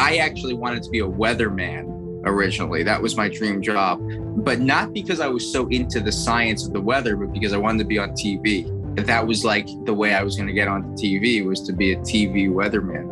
I 0.00 0.16
actually 0.16 0.54
wanted 0.54 0.82
to 0.84 0.88
be 0.88 1.00
a 1.00 1.06
weatherman 1.06 2.22
originally. 2.24 2.82
That 2.82 3.02
was 3.02 3.18
my 3.18 3.28
dream 3.28 3.60
job, 3.60 4.00
but 4.42 4.58
not 4.58 4.94
because 4.94 5.20
I 5.20 5.28
was 5.28 5.52
so 5.52 5.68
into 5.68 6.00
the 6.00 6.10
science 6.10 6.66
of 6.66 6.72
the 6.72 6.80
weather, 6.80 7.16
but 7.16 7.34
because 7.34 7.52
I 7.52 7.58
wanted 7.58 7.80
to 7.80 7.84
be 7.84 7.98
on 7.98 8.12
TV. 8.12 8.64
That 8.96 9.26
was 9.26 9.44
like 9.44 9.68
the 9.84 9.92
way 9.92 10.14
I 10.14 10.22
was 10.22 10.36
going 10.36 10.46
to 10.46 10.54
get 10.54 10.68
onto 10.68 10.88
TV 10.94 11.44
was 11.44 11.60
to 11.64 11.74
be 11.74 11.92
a 11.92 11.96
TV 11.98 12.48
weatherman. 12.48 13.04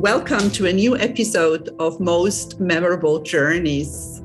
Welcome 0.00 0.50
to 0.50 0.66
a 0.66 0.72
new 0.72 0.98
episode 0.98 1.68
of 1.78 2.00
Most 2.00 2.58
Memorable 2.58 3.20
Journeys. 3.22 4.20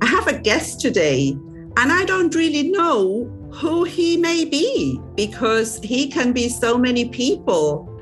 I 0.00 0.06
have 0.06 0.28
a 0.28 0.38
guest 0.38 0.80
today, 0.80 1.32
and 1.76 1.92
I 1.92 2.06
don't 2.06 2.34
really 2.34 2.70
know 2.70 3.24
who 3.52 3.84
he 3.84 4.16
may 4.16 4.46
be 4.46 4.98
because 5.14 5.78
he 5.82 6.08
can 6.08 6.32
be 6.32 6.48
so 6.48 6.78
many 6.78 7.10
people 7.10 7.93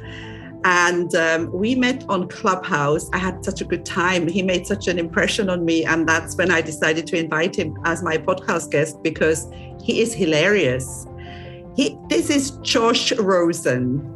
and 0.65 1.15
um, 1.15 1.51
we 1.53 1.75
met 1.75 2.05
on 2.09 2.29
Clubhouse. 2.29 3.09
I 3.13 3.19
had 3.19 3.45
such 3.45 3.61
a 3.61 3.65
good 3.65 3.85
time. 3.85 4.29
He 4.29 4.43
made 4.43 4.67
such 4.67 4.87
an 4.87 4.99
impression 4.99 5.51
on 5.51 5.65
me. 5.65 5.85
And 5.85 6.09
that's 6.09 6.37
when 6.37 6.51
I 6.51 6.61
decided 6.61 7.07
to 7.09 7.17
invite 7.19 7.57
him 7.57 7.77
as 7.85 8.03
my 8.03 8.17
podcast 8.17 8.71
guest 8.71 9.03
because 9.03 9.51
he 9.83 10.01
is 10.01 10.15
hilarious. 10.15 11.07
He, 11.75 11.97
this 12.09 12.31
is 12.31 12.53
Josh 12.63 13.13
Rosen, 13.13 14.09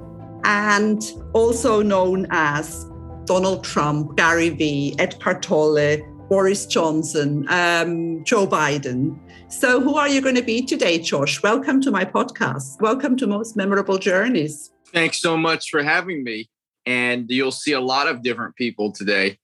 and 0.44 1.02
also 1.32 1.82
known 1.82 2.26
as 2.30 2.84
Donald 3.24 3.64
Trump, 3.64 4.16
Gary 4.16 4.50
Vee, 4.50 4.94
Eckhart 4.98 5.42
Tolle, 5.42 5.96
Boris 6.28 6.66
Johnson, 6.66 7.46
um, 7.48 8.22
Joe 8.24 8.46
Biden. 8.46 9.18
So, 9.48 9.80
who 9.80 9.96
are 9.96 10.08
you 10.08 10.20
going 10.20 10.34
to 10.34 10.42
be 10.42 10.60
today, 10.60 10.98
Josh? 10.98 11.42
Welcome 11.42 11.80
to 11.80 11.90
my 11.90 12.04
podcast. 12.04 12.80
Welcome 12.80 13.16
to 13.16 13.26
Most 13.26 13.56
Memorable 13.56 13.96
Journeys. 13.96 14.70
Thanks 14.96 15.20
so 15.20 15.36
much 15.36 15.68
for 15.68 15.82
having 15.82 16.24
me. 16.24 16.48
And 16.86 17.26
you'll 17.28 17.52
see 17.52 17.72
a 17.72 17.80
lot 17.80 18.08
of 18.08 18.22
different 18.22 18.56
people 18.56 18.92
today. 18.92 19.38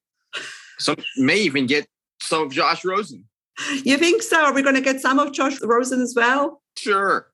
Some 0.78 0.97
may 1.19 1.41
even 1.41 1.66
get 1.66 1.87
some 2.23 2.44
of 2.44 2.53
Josh 2.53 2.86
Rosen. 2.86 3.27
You 3.84 3.98
think 3.98 4.22
so? 4.22 4.42
Are 4.42 4.55
we 4.55 4.62
going 4.62 4.77
to 4.77 4.81
get 4.81 5.03
some 5.03 5.19
of 5.19 5.34
Josh 5.34 5.61
Rosen 5.61 6.00
as 6.00 6.14
well? 6.17 6.62
Sure. 6.78 7.27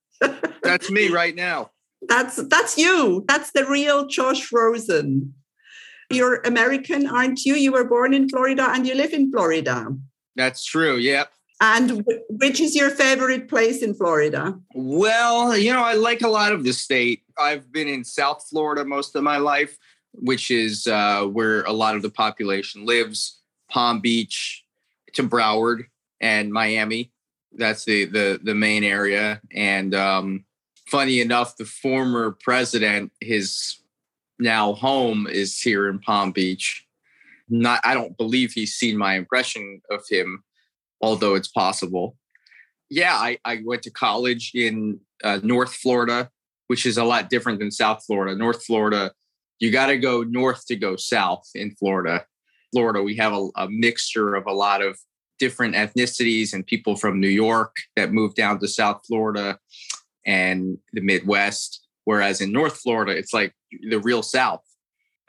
That's 0.64 0.90
me 0.90 1.08
right 1.12 1.36
now. 1.36 1.70
That's 2.08 2.36
that's 2.48 2.76
you. 2.76 3.24
That's 3.28 3.52
the 3.52 3.64
real 3.66 4.08
Josh 4.08 4.50
Rosen. 4.52 5.34
You're 6.10 6.40
American, 6.44 7.06
aren't 7.06 7.44
you? 7.44 7.54
You 7.54 7.70
were 7.70 7.84
born 7.84 8.14
in 8.14 8.28
Florida 8.28 8.68
and 8.68 8.84
you 8.84 8.96
live 8.96 9.12
in 9.12 9.30
Florida. 9.30 9.86
That's 10.34 10.64
true. 10.64 10.96
Yep. 10.96 11.30
And 11.60 12.04
which 12.28 12.60
is 12.60 12.76
your 12.76 12.90
favorite 12.90 13.48
place 13.48 13.82
in 13.82 13.94
Florida? 13.94 14.58
Well, 14.74 15.56
you 15.56 15.72
know, 15.72 15.82
I 15.82 15.94
like 15.94 16.22
a 16.22 16.28
lot 16.28 16.52
of 16.52 16.62
the 16.62 16.72
state. 16.72 17.22
I've 17.36 17.72
been 17.72 17.88
in 17.88 18.04
South 18.04 18.46
Florida 18.48 18.84
most 18.84 19.16
of 19.16 19.24
my 19.24 19.38
life, 19.38 19.76
which 20.12 20.50
is 20.52 20.86
uh, 20.86 21.24
where 21.24 21.62
a 21.62 21.72
lot 21.72 21.96
of 21.96 22.02
the 22.02 22.10
population 22.10 22.86
lives. 22.86 23.40
Palm 23.68 24.00
Beach 24.00 24.64
to 25.14 25.22
Broward 25.22 25.86
and 26.20 26.52
Miami. 26.52 27.12
That's 27.52 27.84
the 27.84 28.04
the 28.04 28.40
the 28.42 28.54
main 28.54 28.84
area. 28.84 29.40
And 29.52 29.94
um, 29.94 30.44
funny 30.86 31.20
enough, 31.20 31.56
the 31.56 31.64
former 31.64 32.36
president, 32.40 33.12
his 33.20 33.78
now 34.38 34.74
home 34.74 35.26
is 35.26 35.60
here 35.60 35.88
in 35.88 35.98
Palm 35.98 36.32
Beach. 36.32 36.86
Not, 37.50 37.80
I 37.82 37.94
don't 37.94 38.16
believe 38.16 38.52
he's 38.52 38.74
seen 38.74 38.96
my 38.96 39.14
impression 39.14 39.80
of 39.90 40.06
him 40.08 40.44
although 41.00 41.34
it's 41.34 41.48
possible. 41.48 42.16
Yeah, 42.90 43.14
I, 43.14 43.38
I 43.44 43.60
went 43.64 43.82
to 43.82 43.90
college 43.90 44.52
in 44.54 45.00
uh, 45.22 45.40
North 45.42 45.74
Florida, 45.74 46.30
which 46.68 46.86
is 46.86 46.96
a 46.96 47.04
lot 47.04 47.30
different 47.30 47.58
than 47.58 47.70
South 47.70 48.04
Florida. 48.06 48.36
North 48.36 48.64
Florida, 48.64 49.12
you 49.58 49.70
got 49.70 49.86
to 49.86 49.98
go 49.98 50.22
north 50.22 50.66
to 50.66 50.76
go 50.76 50.96
south 50.96 51.48
in 51.54 51.72
Florida. 51.72 52.24
Florida, 52.72 53.02
we 53.02 53.16
have 53.16 53.32
a, 53.32 53.48
a 53.56 53.68
mixture 53.68 54.34
of 54.34 54.46
a 54.46 54.52
lot 54.52 54.82
of 54.82 54.98
different 55.38 55.74
ethnicities 55.74 56.52
and 56.52 56.66
people 56.66 56.96
from 56.96 57.20
New 57.20 57.28
York 57.28 57.76
that 57.96 58.12
moved 58.12 58.36
down 58.36 58.58
to 58.58 58.68
South 58.68 59.02
Florida 59.06 59.58
and 60.26 60.78
the 60.92 61.00
Midwest. 61.00 61.86
Whereas 62.04 62.40
in 62.40 62.52
North 62.52 62.78
Florida, 62.80 63.12
it's 63.12 63.34
like 63.34 63.52
the 63.90 64.00
real 64.00 64.22
South. 64.22 64.62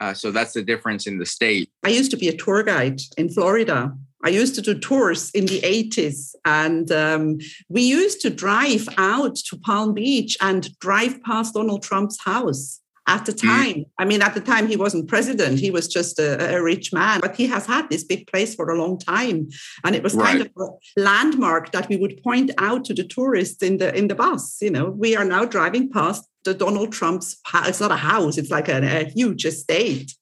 Uh, 0.00 0.14
so 0.14 0.30
that's 0.30 0.54
the 0.54 0.62
difference 0.62 1.06
in 1.06 1.18
the 1.18 1.26
state. 1.26 1.70
I 1.84 1.90
used 1.90 2.10
to 2.12 2.16
be 2.16 2.28
a 2.28 2.36
tour 2.36 2.62
guide 2.62 3.00
in 3.18 3.28
Florida 3.28 3.94
I 4.22 4.28
used 4.28 4.54
to 4.56 4.62
do 4.62 4.78
tours 4.78 5.30
in 5.30 5.46
the 5.46 5.60
80s, 5.60 6.34
and 6.44 6.90
um, 6.92 7.38
we 7.68 7.82
used 7.82 8.20
to 8.22 8.30
drive 8.30 8.86
out 8.98 9.36
to 9.36 9.56
Palm 9.58 9.94
Beach 9.94 10.36
and 10.40 10.78
drive 10.78 11.22
past 11.22 11.54
Donald 11.54 11.82
Trump's 11.82 12.20
house 12.22 12.80
at 13.06 13.26
the 13.26 13.32
mm. 13.32 13.40
time. 13.40 13.74
Mm. 13.74 13.86
I 13.98 14.04
mean, 14.04 14.22
at 14.22 14.34
the 14.34 14.40
time, 14.40 14.66
he 14.66 14.76
wasn't 14.76 15.08
president, 15.08 15.58
he 15.58 15.70
was 15.70 15.88
just 15.88 16.18
a, 16.18 16.56
a, 16.56 16.62
rich 16.62 16.92
man, 16.92 17.20
but 17.20 17.36
he 17.36 17.46
has 17.46 17.66
had 17.66 17.88
this 17.90 18.04
big 18.04 18.26
place 18.26 18.54
for 18.54 18.70
a 18.70 18.78
long 18.78 18.98
time. 18.98 19.48
And 19.84 19.96
it 19.96 20.02
was 20.02 20.14
right. 20.14 20.26
kind 20.26 20.40
of 20.42 20.50
a 20.58 21.00
landmark 21.00 21.72
that 21.72 21.88
we 21.88 21.96
would 21.96 22.22
point 22.22 22.50
out 22.58 22.84
to 22.86 22.94
the 22.94 23.04
tourists 23.04 23.62
in 23.62 23.78
the 23.78 23.94
in 23.94 24.08
the 24.08 24.14
bus. 24.14 24.58
You 24.60 24.70
know, 24.70 24.90
we 24.90 25.16
are 25.16 25.24
now 25.24 25.44
driving 25.44 25.90
past 25.90 26.24
the 26.44 26.54
Donald 26.54 26.92
Trump's 26.92 27.38
house. 27.44 27.68
It's 27.68 27.80
not 27.80 27.92
a 27.92 27.96
house, 27.96 28.38
it's 28.38 28.50
like 28.50 28.68
a, 28.68 28.78
a 29.00 29.04
huge 29.04 29.44
estate. 29.44 30.14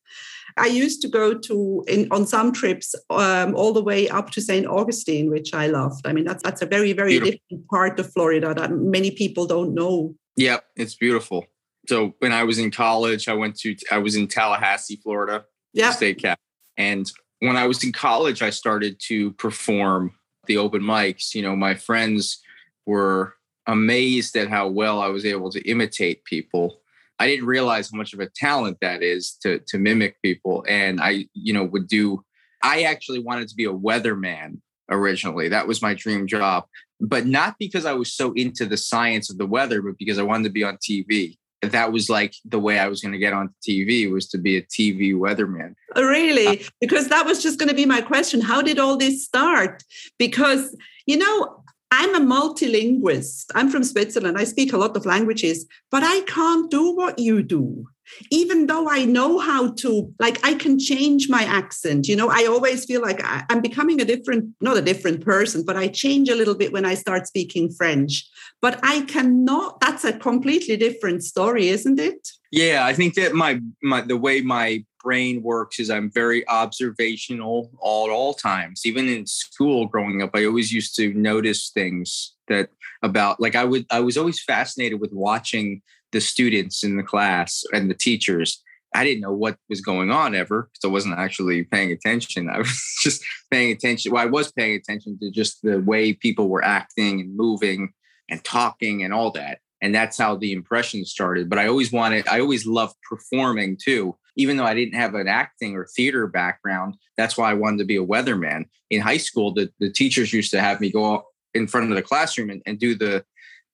I 0.59 0.67
used 0.67 1.01
to 1.03 1.09
go 1.09 1.35
to 1.39 1.85
in, 1.89 2.09
on 2.11 2.27
some 2.27 2.53
trips 2.53 2.95
um, 3.11 3.55
all 3.55 3.73
the 3.73 3.83
way 3.83 4.09
up 4.09 4.31
to 4.31 4.41
St. 4.41 4.67
Augustine, 4.67 5.31
which 5.31 5.55
I 5.55 5.67
loved. 5.69 6.07
I 6.07 6.13
mean, 6.13 6.25
that's 6.25 6.43
that's 6.43 6.63
a 6.63 6.67
very 6.67 6.93
very 6.93 7.19
beautiful. 7.19 7.39
different 7.51 7.69
part 7.69 8.01
of 8.01 8.13
Florida 8.13 8.55
that 8.55 8.73
many 8.73 9.11
people 9.11 9.47
don't 9.47 9.75
know. 9.75 10.15
Yep, 10.37 10.65
it's 10.77 10.95
beautiful. 10.95 11.47
So 11.89 12.15
when 12.19 12.33
I 12.33 12.45
was 12.45 12.59
in 12.59 12.71
college, 12.71 13.29
I 13.29 13.35
went 13.35 13.57
to 13.61 13.77
I 13.91 13.99
was 13.99 14.17
in 14.17 14.29
Tallahassee, 14.29 15.01
Florida, 15.03 15.45
yeah, 15.73 15.91
state 15.91 16.21
cap, 16.21 16.39
and 16.77 17.11
when 17.41 17.57
I 17.57 17.67
was 17.67 17.85
in 17.85 17.93
college, 17.93 18.43
I 18.43 18.51
started 18.51 19.01
to 19.07 19.33
perform 19.33 20.13
the 20.47 20.57
open 20.57 20.83
mics. 20.83 21.35
You 21.35 21.43
know, 21.43 21.55
my 21.55 21.75
friends 21.75 22.43
were 22.87 23.35
amazed 23.67 24.35
at 24.37 24.49
how 24.49 24.67
well 24.67 25.01
I 25.01 25.09
was 25.09 25.25
able 25.25 25.51
to 25.51 25.61
imitate 25.69 26.25
people 26.25 26.81
I 27.19 27.27
didn't 27.27 27.47
realize 27.47 27.91
how 27.91 27.99
much 27.99 28.13
of 28.13 28.21
a 28.21 28.29
talent 28.29 28.79
that 28.81 29.03
is 29.03 29.33
to 29.43 29.61
to 29.69 29.79
mimic 29.79 30.21
people. 30.23 30.65
And 30.69 31.01
I, 31.01 31.27
you 31.35 31.53
know, 31.53 31.65
would 31.65 31.89
do. 31.89 32.25
I 32.63 32.83
actually 32.83 33.21
wanted 33.21 33.49
to 33.49 33.55
be 33.55 33.65
a 33.65 33.73
weatherman 33.73 34.61
originally. 34.91 35.49
That 35.49 35.67
was 35.67 35.83
my 35.83 35.95
dream 35.95 36.27
job, 36.27 36.65
but 37.01 37.27
not 37.27 37.57
because 37.59 37.85
I 37.85 37.93
was 37.93 38.13
so 38.13 38.33
into 38.33 38.67
the 38.67 38.77
science 38.77 39.31
of 39.31 39.39
the 39.39 39.47
weather, 39.47 39.83
but 39.83 39.99
because 39.99 40.19
I 40.19 40.23
wanted 40.23 40.45
to 40.45 40.51
be 40.51 40.65
on 40.65 40.77
TV. 40.77 41.37
That 41.61 41.91
was 41.91 42.09
like 42.09 42.35
the 42.45 42.61
way 42.61 42.79
I 42.79 42.87
was 42.87 43.01
going 43.01 43.13
to 43.13 43.19
get 43.19 43.33
on 43.33 43.53
TV 43.69 44.11
was 44.11 44.29
to 44.29 44.39
be 44.39 44.57
a 44.57 44.63
TV 44.63 45.13
weatherman. 45.13 45.75
Oh, 45.97 46.05
really? 46.05 46.61
Uh, 46.61 46.65
because 46.81 47.09
that 47.09 47.27
was 47.27 47.43
just 47.43 47.59
going 47.59 47.69
to 47.69 47.75
be 47.75 47.85
my 47.85 48.01
question. 48.01 48.41
How 48.41 48.63
did 48.63 48.79
all 48.79 48.97
this 48.97 49.25
start? 49.25 49.83
Because, 50.19 50.77
you 51.07 51.17
know, 51.17 51.65
I'm 51.91 52.15
a 52.15 52.21
multilingualist. 52.21 53.47
I'm 53.55 53.71
from 53.71 53.83
Switzerland. 53.83 54.37
I 54.37 54.45
speak 54.45 54.73
a 54.73 54.79
lot 54.79 54.97
of 54.97 55.07
languages, 55.07 55.67
but 55.91 56.03
I 56.03 56.21
can't 56.23 56.71
do 56.71 56.95
what 56.95 57.19
you 57.19 57.43
do. 57.43 57.87
Even 58.31 58.67
though 58.67 58.89
I 58.89 59.05
know 59.05 59.39
how 59.39 59.73
to, 59.75 60.13
like, 60.19 60.45
I 60.45 60.55
can 60.55 60.79
change 60.79 61.29
my 61.29 61.43
accent. 61.45 62.09
You 62.09 62.17
know, 62.17 62.31
I 62.31 62.47
always 62.47 62.85
feel 62.85 63.03
like 63.03 63.23
I, 63.23 63.45
am 63.51 63.61
becoming 63.61 64.01
a 64.01 64.05
different, 64.05 64.55
not 64.61 64.79
a 64.79 64.83
different 64.83 65.23
person, 65.23 65.63
but 65.65 65.77
I 65.77 65.89
change 65.89 66.29
a 66.29 66.35
little 66.35 66.55
bit 66.55 66.73
when 66.73 66.87
I 66.87 66.95
start 66.95 67.27
speaking 67.27 67.71
French. 67.71 68.27
But 68.63 68.81
I 68.83 69.03
cannot, 69.03 69.81
that's 69.81 70.05
a 70.05 70.19
completely 70.19 70.77
different 70.77 71.23
story, 71.23 71.69
isn't 71.69 72.01
it? 72.01 72.29
Yeah, 72.51 72.85
I 72.85 72.95
think 72.95 73.15
that 73.15 73.35
my, 73.35 73.61
my 73.83 74.01
the 74.01 74.17
way 74.17 74.41
my 74.41 74.85
brain 75.09 75.43
works 75.43 75.81
is 75.81 75.89
I'm 75.89 76.11
very 76.11 76.47
observational 76.49 77.71
all 77.79 78.05
at 78.05 78.13
all 78.13 78.35
times. 78.35 78.83
Even 78.85 79.09
in 79.09 79.27
school 79.27 79.87
growing 79.87 80.21
up, 80.21 80.33
I 80.35 80.45
always 80.45 80.71
used 80.71 80.95
to 80.97 81.15
notice 81.15 81.71
things 81.71 82.35
that 82.49 82.69
about 83.03 83.41
like 83.41 83.57
I 83.57 83.65
would 83.65 83.87
I 83.91 84.01
was 84.01 84.19
always 84.19 84.43
fascinated 84.43 85.01
with 85.01 85.11
watching 85.15 85.81
the 86.13 86.21
students 86.21 86.85
in 86.85 86.99
the 86.99 87.03
class 87.03 87.65
and 87.73 87.91
the 87.91 87.95
teachers. 87.95 88.63
I 88.95 89.03
didn't 89.03 89.23
know 89.23 89.33
what 89.33 89.57
was 89.71 89.81
going 89.81 90.11
on 90.11 90.35
ever 90.35 90.69
because 90.71 90.87
I 90.87 90.93
wasn't 90.93 91.19
actually 91.19 91.65
paying 91.65 91.91
attention. 91.91 92.51
I 92.55 92.59
was 92.59 92.99
just 93.01 93.25
paying 93.51 93.73
attention. 93.73 94.13
Well, 94.13 94.23
I 94.23 94.27
was 94.27 94.53
paying 94.53 94.77
attention 94.77 95.19
to 95.23 95.31
just 95.31 95.63
the 95.63 95.81
way 95.81 96.13
people 96.13 96.51
were 96.51 96.65
acting 96.65 97.21
and 97.23 97.35
moving 97.35 97.95
and 98.29 98.45
talking 98.45 99.03
and 99.05 99.15
all 99.15 99.31
that. 99.31 99.61
And 99.81 99.95
that's 99.95 100.19
how 100.19 100.37
the 100.37 100.53
impression 100.53 101.07
started. 101.07 101.49
But 101.49 101.61
I 101.61 101.67
always 101.69 101.93
wanted, 101.93 102.29
I 102.29 102.41
always 102.41 102.67
loved 102.67 102.97
performing 103.09 103.79
too 103.83 104.17
even 104.39 104.57
though 104.57 104.65
I 104.65 104.73
didn't 104.73 104.95
have 104.95 105.15
an 105.15 105.29
acting 105.29 105.77
or 105.77 105.85
theater 105.85 106.27
background, 106.29 106.95
that's 107.17 107.37
why 107.37 107.51
I 107.51 107.55
wanted 107.55 107.79
to 107.79 107.85
be 107.85 107.97
a 107.97 108.07
weatherman. 108.07 108.67
In 108.89 109.01
high 109.03 109.19
school, 109.19 109.53
the, 109.53 109.71
the 109.81 109.91
teachers 109.91 110.33
used 110.33 110.53
to 110.53 110.61
have 110.61 110.81
me 110.81 110.91
go 110.91 111.25
in 111.55 111.67
front 111.67 111.91
of 111.91 111.97
the 111.97 112.03
classroom 112.03 112.49
and, 112.49 112.63
and 112.65 112.79
do 112.79 112.95
the 112.95 113.25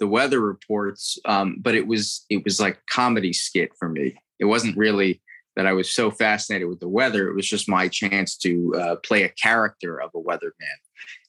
the 0.00 0.08
weather 0.08 0.40
reports. 0.40 1.19
Um, 1.25 1.58
but 1.61 1.76
it 1.76 1.87
was 1.87 2.25
it 2.31 2.43
was 2.44 2.61
like 2.61 2.81
comedy 2.90 3.32
skit 3.32 3.70
for 3.78 3.88
me. 3.88 4.16
It 4.40 4.46
wasn't 4.46 4.76
really 4.76 5.22
that 5.55 5.66
I 5.66 5.72
was 5.72 5.90
so 5.90 6.11
fascinated 6.11 6.69
with 6.69 6.81
the 6.81 6.88
weather. 6.88 7.28
It 7.28 7.34
was 7.34 7.46
just 7.46 7.69
my 7.69 7.87
chance 7.87 8.37
to 8.38 8.75
uh, 8.75 8.96
play 8.96 9.22
a 9.22 9.28
character 9.28 10.00
of 10.00 10.11
a 10.14 10.19
weatherman 10.19 10.78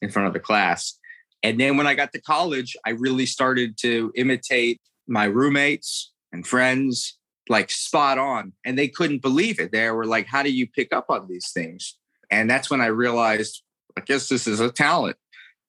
in 0.02 0.10
front 0.10 0.28
of 0.28 0.34
the 0.34 0.40
class. 0.40 0.98
And 1.44 1.60
then 1.60 1.78
when 1.78 1.86
I 1.86 1.94
got 1.94 2.12
to 2.14 2.22
college, 2.22 2.76
I 2.88 2.92
really 2.92 3.28
started 3.28 3.78
to 3.82 4.12
imitate 4.16 4.82
my 5.08 5.26
roommates 5.26 6.12
and 6.32 6.48
friends 6.48 7.20
like 7.50 7.72
spot 7.72 8.18
on. 8.18 8.54
And 8.66 8.78
they 8.78 8.88
couldn't 8.88 9.22
believe 9.22 9.60
it. 9.60 9.72
They 9.72 9.90
were 9.92 10.06
like, 10.06 10.28
How 10.28 10.44
do 10.44 10.52
you 10.52 10.68
pick 10.68 10.94
up 10.94 11.06
on 11.10 11.28
these 11.28 11.52
things? 11.52 11.98
And 12.30 12.50
that's 12.50 12.70
when 12.70 12.82
I 12.82 12.88
realized, 12.88 13.64
I 13.98 14.02
guess 14.02 14.30
this 14.30 14.48
is 14.48 14.60
a 14.60 14.72
talent. 14.72 15.18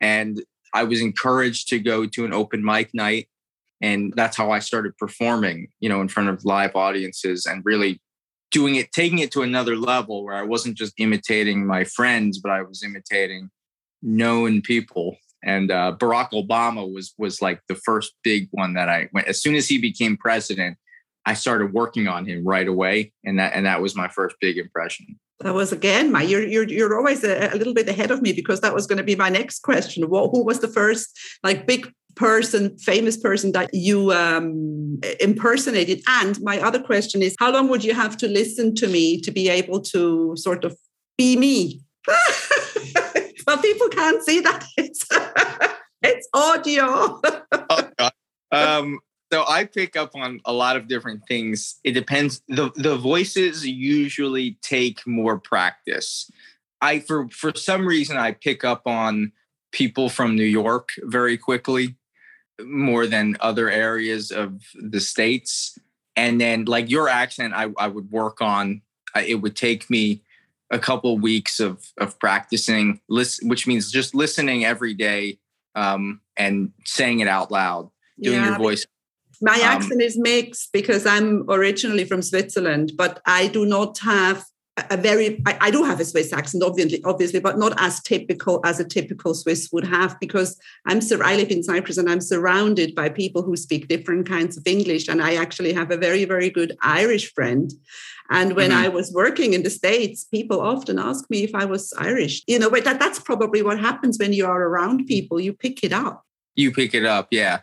And 0.00 0.42
I 0.74 0.84
was 0.84 1.00
encouraged 1.00 1.68
to 1.68 1.78
go 1.78 2.06
to 2.06 2.24
an 2.24 2.32
open 2.32 2.64
mic 2.64 2.94
night. 2.94 3.28
And 3.80 4.12
that's 4.16 4.36
how 4.36 4.50
I 4.50 4.58
started 4.58 4.96
performing, 4.96 5.68
you 5.80 5.88
know, 5.88 6.00
in 6.00 6.08
front 6.08 6.28
of 6.28 6.44
live 6.44 6.74
audiences 6.74 7.46
and 7.46 7.62
really 7.64 8.00
doing 8.50 8.76
it, 8.76 8.92
taking 8.92 9.18
it 9.18 9.30
to 9.32 9.42
another 9.42 9.76
level 9.76 10.24
where 10.24 10.34
I 10.34 10.42
wasn't 10.42 10.76
just 10.76 10.94
imitating 10.98 11.66
my 11.66 11.84
friends, 11.84 12.38
but 12.38 12.50
I 12.50 12.62
was 12.62 12.82
imitating 12.82 13.50
known 14.02 14.62
people. 14.62 15.16
And 15.44 15.70
uh, 15.70 15.94
Barack 15.98 16.30
Obama 16.30 16.90
was 16.92 17.14
was 17.18 17.42
like 17.42 17.60
the 17.68 17.74
first 17.74 18.14
big 18.24 18.48
one 18.50 18.74
that 18.74 18.88
I 18.88 19.08
went. 19.12 19.28
As 19.28 19.40
soon 19.40 19.54
as 19.54 19.68
he 19.68 19.78
became 19.78 20.16
president, 20.16 20.78
I 21.26 21.34
started 21.34 21.72
working 21.72 22.06
on 22.06 22.24
him 22.24 22.44
right 22.44 22.66
away, 22.66 23.12
and 23.24 23.38
that 23.38 23.52
and 23.52 23.66
that 23.66 23.82
was 23.82 23.96
my 23.96 24.08
first 24.08 24.36
big 24.40 24.56
impression. 24.56 25.18
That 25.40 25.54
was 25.54 25.72
again 25.72 26.12
my 26.12 26.22
you're 26.22 26.46
you're 26.46 26.68
you're 26.68 26.96
always 26.96 27.24
a, 27.24 27.52
a 27.52 27.56
little 27.56 27.74
bit 27.74 27.88
ahead 27.88 28.12
of 28.12 28.22
me 28.22 28.32
because 28.32 28.60
that 28.60 28.72
was 28.72 28.86
going 28.86 28.98
to 28.98 29.04
be 29.04 29.16
my 29.16 29.28
next 29.28 29.60
question. 29.60 30.08
What, 30.08 30.30
who 30.30 30.44
was 30.44 30.60
the 30.60 30.68
first 30.68 31.18
like 31.42 31.66
big 31.66 31.92
person, 32.14 32.78
famous 32.78 33.16
person 33.16 33.52
that 33.52 33.74
you 33.74 34.12
um, 34.12 35.00
impersonated? 35.20 36.00
And 36.08 36.40
my 36.40 36.60
other 36.60 36.80
question 36.80 37.22
is, 37.22 37.34
how 37.38 37.52
long 37.52 37.68
would 37.68 37.84
you 37.84 37.92
have 37.92 38.16
to 38.18 38.28
listen 38.28 38.74
to 38.76 38.86
me 38.86 39.20
to 39.20 39.30
be 39.32 39.48
able 39.48 39.80
to 39.80 40.34
sort 40.36 40.64
of 40.64 40.78
be 41.18 41.36
me? 41.36 41.80
well, 43.46 43.58
people 43.58 43.88
can't 43.88 44.22
see 44.22 44.40
that. 44.40 44.64
It's 44.78 45.06
it's 46.02 46.28
audio. 46.32 47.20
oh, 47.52 48.10
um, 48.52 49.00
so 49.32 49.44
I 49.48 49.64
pick 49.64 49.96
up 49.96 50.12
on 50.14 50.40
a 50.44 50.52
lot 50.52 50.76
of 50.76 50.88
different 50.88 51.26
things. 51.26 51.80
It 51.82 51.92
depends. 51.92 52.42
the 52.48 52.70
The 52.76 52.96
voices 52.96 53.66
usually 53.66 54.58
take 54.62 55.06
more 55.06 55.38
practice. 55.38 56.30
I 56.80 57.00
for 57.00 57.28
for 57.28 57.52
some 57.54 57.86
reason 57.86 58.16
I 58.16 58.32
pick 58.32 58.64
up 58.64 58.86
on 58.86 59.32
people 59.72 60.08
from 60.08 60.36
New 60.36 60.44
York 60.44 60.90
very 61.02 61.36
quickly, 61.36 61.96
more 62.62 63.06
than 63.06 63.36
other 63.40 63.70
areas 63.70 64.30
of 64.30 64.62
the 64.74 65.00
states. 65.00 65.78
And 66.14 66.40
then 66.40 66.64
like 66.64 66.88
your 66.90 67.08
accent, 67.08 67.52
I 67.54 67.70
I 67.78 67.88
would 67.88 68.10
work 68.10 68.40
on. 68.40 68.82
It 69.16 69.36
would 69.36 69.56
take 69.56 69.88
me 69.88 70.22
a 70.70 70.78
couple 70.78 71.18
weeks 71.18 71.58
of 71.58 71.92
of 71.98 72.18
practicing, 72.20 73.00
listen, 73.08 73.48
which 73.48 73.66
means 73.66 73.90
just 73.90 74.14
listening 74.14 74.64
every 74.64 74.94
day 74.94 75.38
um, 75.74 76.20
and 76.36 76.72
saying 76.84 77.20
it 77.20 77.28
out 77.28 77.50
loud, 77.50 77.90
doing 78.20 78.40
yeah, 78.40 78.50
your 78.50 78.58
voice. 78.58 78.86
My 79.40 79.54
um, 79.54 79.62
accent 79.62 80.02
is 80.02 80.18
mixed 80.18 80.72
because 80.72 81.06
I'm 81.06 81.44
originally 81.48 82.04
from 82.04 82.22
Switzerland, 82.22 82.92
but 82.96 83.20
I 83.26 83.48
do 83.48 83.66
not 83.66 83.98
have 83.98 84.44
a 84.90 84.96
very 84.96 85.42
I, 85.46 85.56
I, 85.62 85.70
do 85.70 85.84
have 85.84 86.00
a 86.00 86.04
Swiss 86.04 86.32
accent, 86.32 86.62
obviously, 86.62 87.02
obviously, 87.04 87.40
but 87.40 87.58
not 87.58 87.72
as 87.78 88.00
typical 88.02 88.60
as 88.64 88.78
a 88.78 88.84
typical 88.84 89.34
Swiss 89.34 89.70
would 89.72 89.86
have 89.86 90.18
because 90.20 90.58
I'm 90.86 91.00
I 91.22 91.36
live 91.36 91.50
in 91.50 91.62
Cyprus 91.62 91.96
and 91.96 92.10
I'm 92.10 92.20
surrounded 92.20 92.94
by 92.94 93.08
people 93.08 93.42
who 93.42 93.56
speak 93.56 93.88
different 93.88 94.28
kinds 94.28 94.56
of 94.56 94.66
English. 94.66 95.08
And 95.08 95.22
I 95.22 95.36
actually 95.36 95.72
have 95.72 95.90
a 95.90 95.96
very, 95.96 96.24
very 96.26 96.50
good 96.50 96.76
Irish 96.82 97.32
friend. 97.32 97.72
And 98.28 98.54
when 98.54 98.70
mm-hmm. 98.70 98.84
I 98.84 98.88
was 98.88 99.12
working 99.12 99.54
in 99.54 99.62
the 99.62 99.70
States, 99.70 100.24
people 100.24 100.60
often 100.60 100.98
ask 100.98 101.28
me 101.30 101.44
if 101.44 101.54
I 101.54 101.64
was 101.64 101.92
Irish. 101.98 102.42
You 102.46 102.58
know, 102.58 102.68
but 102.68 102.84
that, 102.84 102.98
that's 102.98 103.20
probably 103.20 103.62
what 103.62 103.78
happens 103.78 104.18
when 104.18 104.32
you 104.32 104.46
are 104.46 104.62
around 104.62 105.06
people. 105.06 105.40
You 105.40 105.52
pick 105.54 105.84
it 105.84 105.92
up. 105.92 106.24
You 106.54 106.72
pick 106.72 106.92
it 106.92 107.04
up, 107.04 107.28
yeah. 107.30 107.60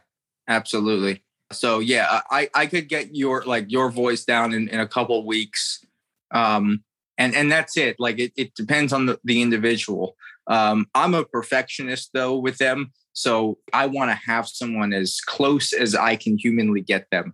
Absolutely. 0.48 1.23
So 1.54 1.80
yeah, 1.80 2.22
I 2.30 2.50
I 2.54 2.66
could 2.66 2.90
get 2.90 3.16
your 3.16 3.44
like 3.44 3.72
your 3.72 3.90
voice 3.90 4.26
down 4.26 4.54
in, 4.54 4.68
in 4.70 4.80
a 4.80 4.88
couple 4.88 5.26
weeks. 5.26 5.84
Um 6.32 6.84
and 7.18 7.36
and 7.36 7.52
that's 7.52 7.78
it. 7.78 7.96
Like 8.00 8.20
it, 8.20 8.34
it 8.36 8.56
depends 8.56 8.92
on 8.94 9.06
the, 9.06 9.20
the 9.24 9.42
individual. 9.42 10.16
Um, 10.48 10.88
i'm 10.94 11.14
a 11.14 11.24
perfectionist 11.24 12.10
though 12.14 12.38
with 12.38 12.58
them. 12.58 12.92
So 13.14 13.60
i 13.72 13.86
want 13.86 14.12
to 14.12 14.16
have 14.16 14.48
someone 14.48 14.94
as 14.94 15.22
close 15.22 15.72
as 15.74 15.96
i 15.96 16.16
can 16.16 16.38
humanly 16.38 16.82
get 16.82 17.08
them. 17.12 17.34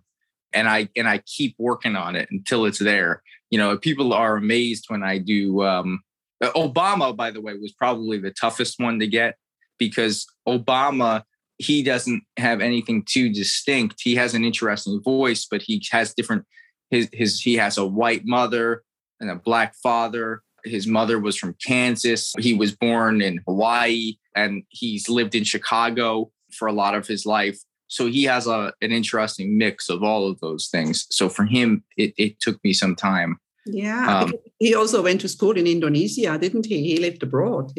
And 0.52 0.68
i 0.68 0.88
and 0.96 1.08
i 1.08 1.18
keep 1.18 1.56
working 1.58 1.96
on 1.96 2.16
it 2.16 2.28
until 2.30 2.66
it's 2.66 2.78
there. 2.78 3.22
You 3.50 3.58
know 3.58 3.76
people 3.76 4.12
are 4.12 4.36
amazed 4.36 4.84
when 4.88 5.02
i 5.02 5.18
do 5.18 5.62
um, 5.62 6.00
obama 6.42 7.14
by 7.14 7.30
the 7.30 7.40
way 7.40 7.54
was 7.54 7.72
probably 7.72 8.18
the 8.18 8.30
toughest 8.30 8.78
one 8.78 8.98
to 9.00 9.06
get 9.06 9.36
because 9.78 10.26
obama 10.48 11.24
he 11.60 11.82
doesn't 11.82 12.22
have 12.36 12.60
anything 12.60 13.04
too 13.04 13.32
distinct 13.32 14.00
he 14.02 14.14
has 14.14 14.34
an 14.34 14.44
interesting 14.44 15.00
voice 15.02 15.46
but 15.50 15.62
he 15.62 15.82
has 15.90 16.14
different 16.14 16.44
his 16.90 17.08
his 17.12 17.40
he 17.40 17.54
has 17.56 17.78
a 17.78 17.86
white 17.86 18.22
mother 18.24 18.82
and 19.20 19.30
a 19.30 19.36
black 19.36 19.74
father. 19.76 20.42
His 20.64 20.86
mother 20.86 21.18
was 21.18 21.36
from 21.36 21.54
Kansas. 21.64 22.34
He 22.38 22.54
was 22.54 22.74
born 22.74 23.22
in 23.22 23.40
Hawaii 23.46 24.16
and 24.34 24.64
he's 24.68 25.08
lived 25.08 25.34
in 25.34 25.44
Chicago 25.44 26.30
for 26.52 26.68
a 26.68 26.72
lot 26.72 26.94
of 26.94 27.06
his 27.06 27.24
life. 27.24 27.58
So 27.86 28.06
he 28.06 28.24
has 28.24 28.46
a, 28.46 28.72
an 28.80 28.92
interesting 28.92 29.56
mix 29.58 29.88
of 29.88 30.02
all 30.02 30.28
of 30.28 30.38
those 30.40 30.68
things. 30.68 31.06
So 31.10 31.28
for 31.28 31.44
him, 31.44 31.82
it, 31.96 32.14
it 32.16 32.40
took 32.40 32.62
me 32.62 32.72
some 32.72 32.94
time. 32.94 33.38
Yeah. 33.66 34.20
Um, 34.20 34.32
he 34.58 34.74
also 34.74 35.02
went 35.02 35.20
to 35.22 35.28
school 35.28 35.52
in 35.52 35.66
Indonesia, 35.66 36.38
didn't 36.38 36.66
he? 36.66 36.82
He 36.82 36.96
lived 36.98 37.22
abroad. 37.22 37.72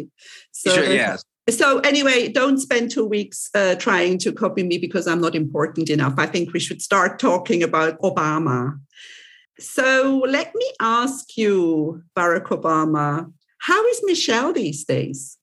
So, 0.52 0.74
sure, 0.74 0.84
yes. 0.84 1.24
So 1.50 1.80
anyway, 1.80 2.28
don't 2.28 2.60
spend 2.60 2.92
two 2.92 3.06
weeks 3.06 3.50
uh, 3.56 3.76
trying 3.76 4.20
to 4.20 4.32
copy 4.32 4.64
me 4.64 4.78
because 4.78 5.08
I'm 5.08 5.22
not 5.22 5.36
important 5.36 5.90
enough. 5.90 6.14
I 6.18 6.28
think 6.28 6.54
we 6.54 6.60
should 6.60 6.82
start 6.82 7.20
talking 7.20 7.64
about 7.64 8.00
Obama. 8.02 8.80
So 9.60 10.24
let 10.28 10.54
me 10.54 10.66
ask 10.80 11.38
you, 11.38 12.04
Barack 12.16 12.46
Obama, 12.46 13.32
how 13.60 13.86
is 13.88 14.02
Michelle 14.04 14.54
these 14.54 14.86
days? 14.86 15.38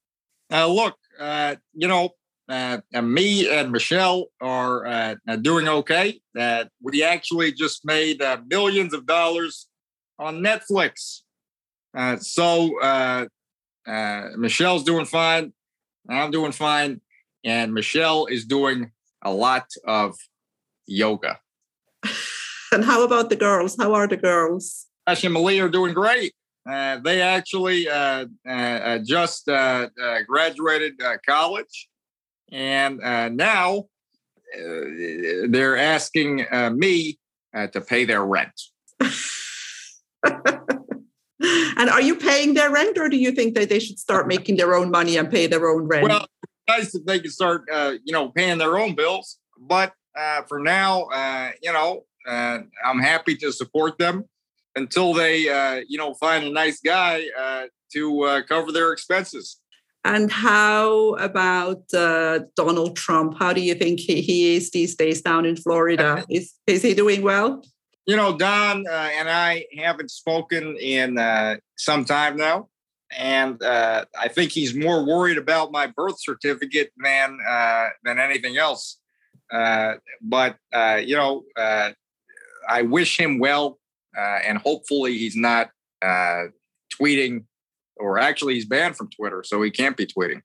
Uh, 0.53 0.67
look, 0.67 0.97
uh, 1.19 1.57
you 1.75 1.89
know, 1.89 2.11
uh, 2.49 2.79
me 3.03 3.49
and 3.49 3.71
Michelle 3.71 4.27
are 4.41 4.87
uh, 4.87 5.15
doing 5.43 5.69
okay. 5.69 6.21
Uh, 6.39 6.65
we 6.83 7.03
actually 7.03 7.53
just 7.53 7.85
made 7.85 8.23
uh, 8.23 8.39
millions 8.49 8.95
of 8.95 9.05
dollars 9.05 9.69
on 10.19 10.39
Netflix. 10.41 11.21
so 12.21 13.29
Michelle's 14.37 14.85
doing 14.85 15.05
fine. 15.05 15.53
I'm 16.09 16.31
doing 16.31 16.53
fine. 16.53 17.01
And 17.45 17.73
Michelle 17.73 18.27
is 18.27 18.45
doing 18.45 18.93
a 19.23 19.33
lot 19.33 19.67
of 19.85 20.17
yoga. 20.87 21.39
And 22.71 22.85
how 22.85 23.03
about 23.03 23.31
the 23.31 23.37
girls? 23.37 23.77
How 23.79 23.95
are 23.95 24.07
the 24.07 24.19
girls? 24.19 24.89
Sasha 25.09 25.29
and 25.29 25.33
Malia 25.33 25.65
are 25.65 25.71
doing 25.71 25.95
great. 25.95 26.35
Uh, 26.69 26.99
they 26.99 27.23
actually 27.23 27.89
uh, 27.89 28.27
uh, 28.47 28.51
uh 28.51 28.99
just 28.99 29.49
uh, 29.49 29.89
uh, 30.03 30.19
graduated 30.29 31.01
college, 31.27 31.89
and 32.53 32.99
now 33.37 33.85
they're 35.49 35.79
asking 35.79 36.45
me 36.75 37.19
to 37.73 37.81
pay 37.81 38.05
their 38.05 38.25
rent. 38.25 38.61
and 41.77 41.91
are 41.91 42.03
you 42.03 42.15
paying 42.15 42.55
their 42.55 42.71
rent, 42.71 42.99
or 42.99 43.09
do 43.09 43.17
you 43.17 43.33
think 43.33 43.55
that 43.55 43.69
they 43.69 43.79
should 43.79 43.99
start 43.99 44.27
making 44.29 44.57
their 44.57 44.75
own 44.75 44.91
money 44.91 45.17
and 45.17 45.31
pay 45.31 45.47
their 45.47 45.69
own 45.69 45.85
rent? 45.87 46.09
Well, 46.09 46.27
nice 46.69 46.95
if 46.95 47.05
they 47.05 47.21
could 47.21 47.33
start, 47.33 47.65
you 48.05 48.13
know, 48.13 48.29
paying 48.29 48.59
their 48.59 48.79
own 48.79 48.95
bills. 48.95 49.39
But 49.59 49.93
for 50.49 50.59
now, 50.61 51.09
you 51.63 51.73
know, 51.73 52.05
uh, 52.29 52.59
I'm 52.85 52.99
happy 52.99 53.37
to 53.37 53.53
support 53.53 53.99
them 53.99 54.25
until 54.77 55.15
they, 55.15 55.49
uh, 55.49 55.83
you 55.89 55.99
know, 55.99 56.15
find 56.15 56.45
a 56.45 56.51
nice 56.51 56.81
guy 56.81 57.25
uh, 57.39 57.65
to 57.93 58.23
uh, 58.23 58.43
cover 58.43 58.71
their 58.71 58.93
expenses. 58.93 59.61
And 60.05 60.31
how 60.31 61.15
about 61.15 61.83
uh, 61.93 62.41
Donald 62.55 62.97
Trump? 62.97 63.39
How 63.39 63.53
do 63.53 63.61
you 63.61 63.75
think 63.75 63.99
he, 63.99 64.21
he 64.21 64.57
is 64.57 64.71
these 64.71 64.95
days 64.95 65.23
down 65.23 65.45
in 65.45 65.57
Florida? 65.57 66.25
Is 66.31 66.55
is 66.67 66.83
he 66.83 66.95
doing 66.95 67.23
well? 67.23 67.63
You 68.09 68.17
know, 68.17 68.37
Don 68.37 68.87
uh, 68.87 68.91
and 68.91 69.29
I 69.29 69.67
haven't 69.77 70.11
spoken 70.11 70.77
in 70.79 71.19
some 71.77 72.05
time 72.05 72.37
now, 72.37 72.69
and 73.17 73.63
I 73.63 74.29
think 74.29 74.51
he's 74.51 74.75
more 74.75 75.05
worried 75.05 75.39
about 75.39 75.71
my 75.71 75.87
birth 75.87 76.17
certificate 76.19 76.91
than 76.97 77.39
than 78.05 78.19
anything 78.19 78.57
else. 78.57 78.99
but 79.51 80.57
you 80.73 81.17
know, 81.17 81.45
I 82.69 82.83
wish 82.83 83.19
him 83.19 83.39
well, 83.39 83.79
uh, 84.17 84.41
and 84.47 84.59
hopefully 84.59 85.17
he's 85.17 85.35
not 85.37 85.71
uh, 86.03 86.45
tweeting, 87.01 87.45
or 87.97 88.19
actually 88.19 88.55
he's 88.55 88.67
banned 88.67 88.97
from 88.97 89.09
Twitter, 89.11 89.43
so 89.45 89.63
he 89.63 89.71
can't 89.71 89.97
be 89.97 90.07
tweeting. 90.07 90.43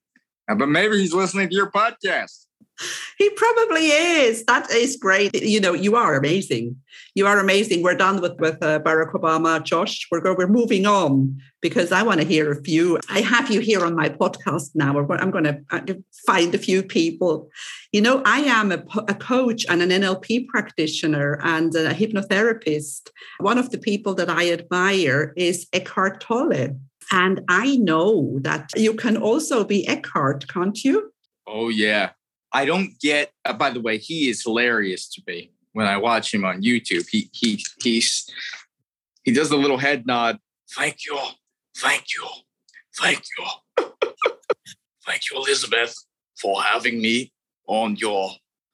Uh, 0.50 0.56
but 0.56 0.70
maybe 0.70 0.98
he's 0.98 1.14
listening 1.14 1.50
to 1.50 1.56
your 1.56 1.70
podcast. 1.70 2.46
he 3.18 3.30
probably 3.32 3.88
is. 3.88 4.44
That 4.46 4.70
is 4.72 4.98
great. 4.98 5.34
You 5.42 5.60
know, 5.60 5.74
you 5.74 5.96
are 5.96 6.16
amazing. 6.16 6.76
You 7.16 7.28
are 7.28 7.40
amazing. 7.40 7.84
We're 7.84 7.96
done 7.96 8.22
with 8.22 8.40
with 8.40 8.62
uh, 8.62 8.80
Barack 8.80 9.14
Obama, 9.14 9.64
Josh. 9.64 10.08
We're 10.12 10.22
go, 10.22 10.36
we're 10.38 10.48
moving 10.48 10.86
on 10.86 11.40
because 11.62 11.92
I 11.92 12.04
want 12.04 12.22
to 12.22 12.28
hear 12.28 12.52
a 12.52 12.62
few. 12.64 13.00
I 13.10 13.22
have 13.22 13.52
you 13.52 13.60
here 13.60 13.86
on 13.86 13.96
my 13.96 14.10
podcast 14.10 14.72
now. 14.76 14.98
I'm 14.98 15.32
going 15.32 15.44
to 15.46 15.62
uh, 15.72 15.82
find 16.26 16.54
a 16.54 16.58
few 16.58 16.84
people. 16.84 17.50
You 17.92 18.02
know, 18.02 18.22
I 18.26 18.40
am 18.40 18.72
a, 18.72 18.84
a 19.08 19.16
coach 19.16 19.66
and 19.70 19.82
an 19.82 19.90
NLP 19.90 20.48
practitioner 20.48 21.40
and 21.44 21.74
a 21.76 21.94
hypnotherapist. 21.94 23.10
One 23.40 23.58
of 23.58 23.70
the 23.70 23.78
people 23.78 24.16
that 24.16 24.30
I 24.30 24.52
admire 24.52 25.34
is 25.38 25.68
Eckhart 25.72 26.20
Tolle. 26.20 26.80
And 27.12 27.42
I 27.50 27.76
know 27.78 28.40
that 28.42 28.72
you 28.76 28.94
can 28.96 29.18
also 29.18 29.64
be 29.64 29.88
Eckhart, 29.88 30.48
can't 30.48 30.84
you? 30.84 31.14
Oh, 31.46 31.70
yeah. 31.70 32.12
I 32.54 32.66
don't 32.66 33.00
get. 33.00 33.32
Uh, 33.44 33.54
by 33.54 33.72
the 33.72 33.82
way, 33.82 33.98
he 33.98 34.30
is 34.30 34.44
hilarious 34.44 35.10
to 35.14 35.24
me 35.28 35.52
when 35.74 35.88
I 35.88 35.98
watch 35.98 36.34
him 36.34 36.46
on 36.46 36.62
YouTube. 36.62 37.08
He 37.10 37.30
he 37.34 37.64
he's 37.82 38.30
he 39.24 39.32
does 39.32 39.50
the 39.50 39.58
little 39.58 39.80
head 39.80 40.06
nod. 40.06 40.38
Thank 40.76 41.06
you, 41.06 41.18
thank 41.78 42.06
you, 42.16 42.28
thank 43.00 43.24
you, 43.38 43.86
thank 45.06 45.22
you, 45.32 45.38
Elizabeth, 45.38 45.96
for 46.40 46.62
having 46.62 47.02
me 47.02 47.34
on 47.68 47.96
your 47.96 48.30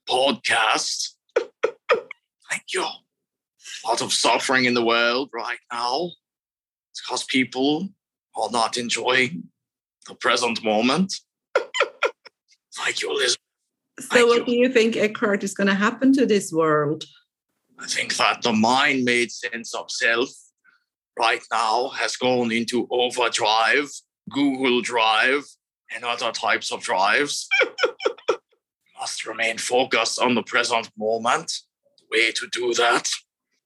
podcast. 0.07 1.13
thank 1.38 2.63
you. 2.74 2.83
A 2.83 3.88
lot 3.88 4.01
of 4.01 4.12
suffering 4.12 4.65
in 4.65 4.74
the 4.74 4.86
world 4.86 5.29
right 5.33 5.59
now. 5.71 6.12
It's 6.91 7.01
because 7.01 7.24
people 7.24 7.88
are 8.36 8.50
not 8.51 8.77
enjoying 8.77 9.43
the 10.07 10.15
present 10.15 10.63
moment. 10.63 11.13
thank 12.75 13.01
you, 13.01 13.12
Elizabeth. 13.12 13.49
So, 14.00 14.27
what 14.27 14.46
do 14.46 14.56
you 14.56 14.70
think, 14.70 14.96
Eckhart, 14.96 15.44
is 15.44 15.53
going 15.53 15.68
to 15.68 15.74
happen 15.74 16.13
to 16.13 16.25
this 16.25 16.51
world? 16.51 17.03
I 17.79 17.88
think 17.88 18.15
that 18.18 18.41
the 18.41 18.53
mind 18.53 19.06
made 19.06 19.32
sense 19.32 19.74
of 19.74 19.91
self 19.91 20.29
right 21.18 21.44
now 21.51 21.89
has 21.89 22.15
gone 22.15 22.51
into 22.51 22.88
overdrive, 22.89 23.89
Google 24.29 24.82
Drive, 24.82 25.44
and 25.94 26.03
other 26.03 26.32
types 26.32 26.72
of 26.72 26.82
drives. 26.82 27.48
Must 29.00 29.25
remain 29.25 29.58
focused 29.58 30.20
on 30.20 30.36
the 30.36 30.44
present 30.44 30.89
moment. 30.98 31.51
The 32.00 32.18
way 32.18 32.32
to 32.32 32.48
do 32.51 32.74
that 32.74 33.08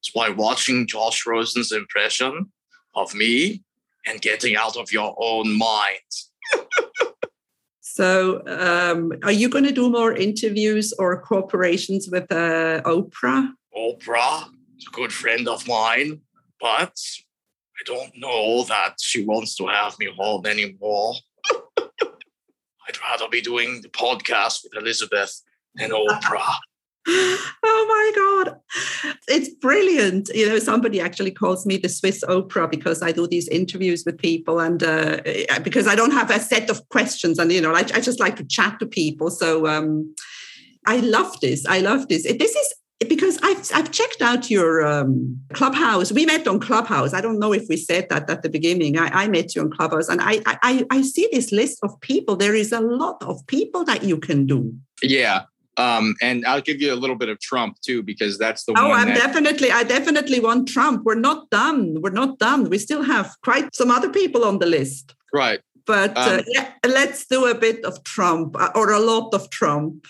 is 0.04 0.12
by 0.14 0.30
watching 0.30 0.88
Josh 0.88 1.26
Rosen's 1.26 1.72
impression 1.72 2.52
of 2.96 3.16
me 3.16 3.64
and 4.06 4.22
getting 4.22 4.56
out 4.56 4.78
of 4.78 4.92
your 4.92 5.16
own 5.18 5.58
mind. 5.58 6.00
So, 7.96 8.42
um, 8.48 9.14
are 9.22 9.32
you 9.32 9.50
going 9.50 9.66
to 9.66 9.72
do 9.72 9.88
more 9.88 10.16
interviews 10.16 10.94
or 10.98 11.22
cooperations 11.22 12.12
with 12.12 12.24
uh, 12.32 12.82
Oprah? 12.86 13.50
Oprah 13.78 14.50
is 14.80 14.88
a 14.88 14.96
good 14.96 15.14
friend 15.14 15.48
of 15.48 15.68
mine, 15.68 16.22
but 16.60 16.98
I 16.98 17.84
don't 17.86 18.18
know 18.18 18.64
that 18.64 18.96
she 19.00 19.24
wants 19.24 19.54
to 19.58 19.68
have 19.68 20.00
me 20.00 20.08
on 20.08 20.48
anymore. 20.48 21.14
I'd 21.78 23.00
rather 23.08 23.30
be 23.30 23.42
doing 23.42 23.82
the 23.84 23.90
podcast 23.90 24.64
with 24.64 24.76
Elizabeth 24.76 25.44
than 25.76 25.92
Oprah. 25.92 26.56
It's 29.34 29.50
brilliant. 29.50 30.30
You 30.34 30.48
know 30.50 30.60
somebody 30.60 31.02
actually 31.02 31.32
calls 31.32 31.66
me 31.66 31.78
the 31.78 31.90
swiss 31.90 32.24
oprah 32.28 32.70
because 32.70 33.02
i 33.02 33.12
do 33.12 33.28
these 33.28 33.48
interviews 33.48 34.04
with 34.06 34.18
people 34.18 34.60
and 34.60 34.84
uh, 34.84 35.18
because 35.64 35.88
i 35.88 35.96
don't 35.96 36.12
have 36.12 36.30
a 36.30 36.40
set 36.40 36.70
of 36.70 36.88
questions 36.90 37.40
and 37.40 37.52
you 37.52 37.62
know 37.62 37.74
I, 37.74 37.84
I 37.98 38.00
just 38.10 38.20
like 38.20 38.36
to 38.38 38.46
chat 38.46 38.80
to 38.80 38.86
people. 38.86 39.30
So 39.30 39.68
um, 39.68 40.16
i 40.86 40.98
love 40.98 41.40
this. 41.42 41.66
I 41.66 41.80
love 41.80 42.08
this. 42.08 42.24
This 42.24 42.56
is 42.56 42.74
because 43.10 43.38
I've, 43.44 43.70
I've 43.74 43.92
checked 43.92 44.22
out 44.22 44.50
your 44.50 44.86
um, 44.88 45.38
clubhouse. 45.52 46.12
We 46.12 46.26
met 46.26 46.48
on 46.48 46.60
clubhouse. 46.60 47.14
I 47.14 47.20
don't 47.20 47.40
know 47.40 47.52
if 47.52 47.66
we 47.68 47.76
said 47.76 48.08
that 48.10 48.30
at 48.30 48.44
the 48.44 48.50
beginning. 48.50 48.98
I, 48.98 49.24
I 49.24 49.28
met 49.28 49.56
you 49.56 49.62
on 49.62 49.72
clubhouse 49.72 50.08
and 50.08 50.22
I, 50.22 50.42
I 50.46 50.86
i 50.90 51.02
see 51.02 51.28
this 51.32 51.52
list 51.52 51.80
of 51.84 52.00
people. 52.00 52.36
There 52.36 52.56
is 52.56 52.72
a 52.72 52.80
lot 52.80 53.22
of 53.24 53.46
people 53.48 53.84
that 53.86 54.04
you 54.04 54.18
can 54.18 54.46
do. 54.46 54.74
Yeah 55.02 55.44
um, 55.78 56.16
and 56.22 56.46
I'll 56.46 56.62
give 56.62 56.82
you 56.82 56.94
a 56.94 56.96
little 56.96 57.16
bit 57.16 57.30
of 57.30 57.40
Trump 57.40 57.80
too, 57.82 58.04
because 58.04 58.38
that's 58.38 58.64
the 58.66 58.74
oh, 58.78 58.90
one. 58.90 59.00
I'm 59.00 59.08
that, 59.10 59.18
definitely, 59.18 59.72
I 59.72 59.84
definitely 59.84 60.40
want 60.40 60.68
Trump. 60.68 61.04
We're 61.04 61.16
not 61.16 61.50
done. 61.50 61.98
We're 62.02 62.12
not 62.12 62.38
done. 62.38 62.70
We 62.70 62.78
still 62.78 63.04
have 63.04 63.36
quite 63.44 63.76
some 63.76 63.90
other 63.90 64.10
people 64.10 64.46
on 64.46 64.60
the 64.60 64.68
list. 64.68 65.16
Right. 65.34 65.62
But 65.86 66.16
uh, 66.16 66.22
um, 66.22 66.40
uh, 66.40 66.44
yeah, 66.48 66.72
let's 66.86 67.26
do 67.26 67.46
a 67.48 67.56
bit 67.56 67.84
of 67.86 68.04
Trump 68.04 68.56
uh, 68.60 68.70
or 68.76 68.92
a 68.92 69.00
lot 69.00 69.34
of 69.34 69.50
Trump. 69.50 70.06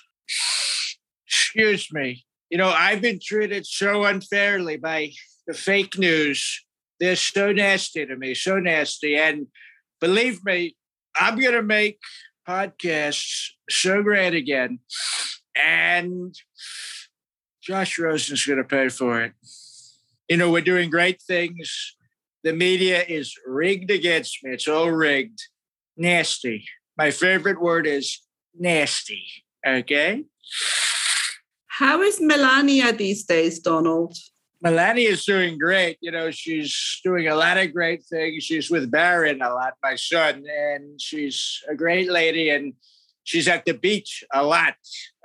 Excuse 1.27 1.88
me. 1.91 2.25
You 2.50 2.58
know, 2.58 2.70
I've 2.70 3.01
been 3.01 3.20
treated 3.24 3.65
so 3.65 4.03
unfairly 4.03 4.77
by 4.77 5.12
the 5.48 5.53
fake 5.53 5.98
news. 5.98 6.63
They're 7.00 7.15
so 7.15 7.51
nasty 7.51 8.05
to 8.05 8.15
me, 8.15 8.36
so 8.36 8.60
nasty. 8.60 9.15
And 9.15 9.48
believe 10.00 10.43
me, 10.43 10.75
I'm 11.15 11.39
going 11.39 11.55
to 11.55 11.63
make 11.63 12.00
podcasts 12.48 13.51
so 13.70 14.03
great 14.03 14.34
again 14.36 14.79
and 15.55 16.36
Josh 17.62 17.98
Rosen's 17.98 18.45
going 18.45 18.57
to 18.57 18.63
pay 18.63 18.89
for 18.89 19.22
it. 19.22 19.33
You 20.29 20.38
know, 20.38 20.51
we're 20.51 20.62
doing 20.62 20.89
great 20.89 21.22
things. 21.22 21.95
The 22.43 22.53
media 22.53 23.03
is 23.07 23.36
rigged 23.45 23.91
against 23.91 24.43
me. 24.43 24.51
It's 24.51 24.67
all 24.67 24.91
rigged. 24.91 25.39
Nasty. 25.95 26.65
My 26.98 27.12
favorite 27.12 27.62
word 27.62 27.88
is 27.88 28.19
nasty. 28.57 29.25
Okay. 29.65 30.24
How 31.67 32.01
is 32.01 32.19
Melania 32.22 32.93
these 32.93 33.24
days, 33.24 33.60
Donald? 33.60 34.15
Melania 34.62 35.10
is 35.10 35.25
doing 35.25 35.57
great. 35.57 35.98
You 36.01 36.12
know, 36.12 36.31
she's 36.31 37.01
doing 37.03 37.27
a 37.27 37.36
lot 37.36 37.57
of 37.57 37.74
great 37.74 38.03
things. 38.03 38.43
She's 38.43 38.69
with 38.69 38.91
Barron 38.91 39.41
a 39.41 39.53
lot, 39.53 39.74
my 39.83 39.95
son, 39.95 40.43
and 40.48 41.01
she's 41.01 41.62
a 41.69 41.75
great 41.75 42.10
lady. 42.10 42.50
And 42.50 42.74
she's 43.24 43.48
at 43.48 43.65
the 43.65 43.74
beach 43.74 44.24
a 44.34 44.44
lot. 44.44 44.75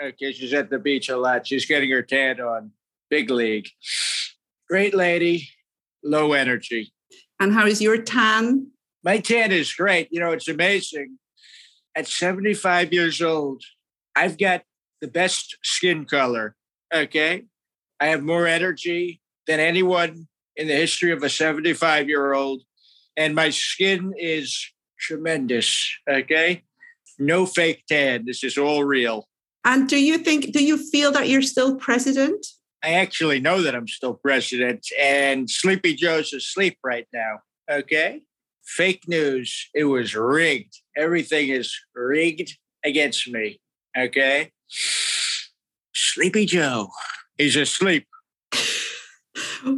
Okay, 0.02 0.33
she's 0.33 0.52
at 0.52 0.71
the 0.71 0.78
beach 0.78 1.09
a 1.09 1.17
lot. 1.17 1.47
She's 1.47 1.67
getting 1.67 1.90
her 1.90 2.02
tan 2.02 2.40
on. 2.40 2.73
Big 3.11 3.31
league. 3.31 3.69
Great 4.69 4.95
lady, 4.95 5.49
low 6.05 6.33
energy. 6.33 6.93
And 7.40 7.52
how 7.52 7.67
is 7.67 7.81
your 7.81 7.99
tan? 7.99 8.69
My 9.05 9.19
tan 9.19 9.52
is 9.52 9.73
great. 9.73 10.09
You 10.11 10.21
know, 10.21 10.33
it's 10.33 10.49
amazing. 10.49 11.19
At 11.97 12.07
75 12.07 12.93
years 12.93 13.23
old, 13.23 13.62
I've 14.14 14.38
got 14.38 14.62
the 15.00 15.09
best 15.09 15.57
skin 15.62 16.05
color. 16.05 16.55
Okay. 16.95 17.45
I 18.00 18.07
have 18.07 18.23
more 18.23 18.47
energy 18.47 19.21
than 19.47 19.61
anyone 19.61 20.28
in 20.57 20.69
the 20.69 20.75
history 20.75 21.12
of 21.12 21.23
a 21.23 21.28
75 21.28 22.09
year 22.09 22.35
old. 22.35 22.62
And 23.17 23.35
my 23.35 23.50
skin 23.50 24.12
is 24.17 24.73
tremendous. 24.99 25.97
Okay 26.09 26.64
no 27.18 27.46
fake 27.46 27.84
tan. 27.88 28.25
This 28.26 28.44
is 28.44 28.56
all 28.58 28.84
real. 28.84 29.26
And 29.64 29.88
do 29.88 30.02
you 30.02 30.18
think, 30.18 30.52
do 30.52 30.64
you 30.64 30.76
feel 30.76 31.12
that 31.12 31.28
you're 31.28 31.42
still 31.42 31.76
president? 31.76 32.46
I 32.82 32.94
actually 32.94 33.40
know 33.40 33.62
that 33.62 33.75
I'm 33.75 33.88
still 33.88 34.14
president, 34.14 34.87
and 34.98 35.50
Sleepy 35.50 35.94
Joe's 35.94 36.32
asleep 36.32 36.78
right 36.84 37.06
now. 37.12 37.40
Okay. 37.70 38.20
Fake 38.64 39.08
news. 39.08 39.68
It 39.75 39.84
was 39.84 40.14
rigged. 40.14 40.75
Everything 40.96 41.48
is 41.48 41.75
rigged 41.94 42.56
against 42.84 43.28
me. 43.28 43.60
Okay. 43.96 44.52
Sleepy 45.94 46.46
Joe. 46.46 46.88
He's 47.37 47.56
asleep 47.56 48.06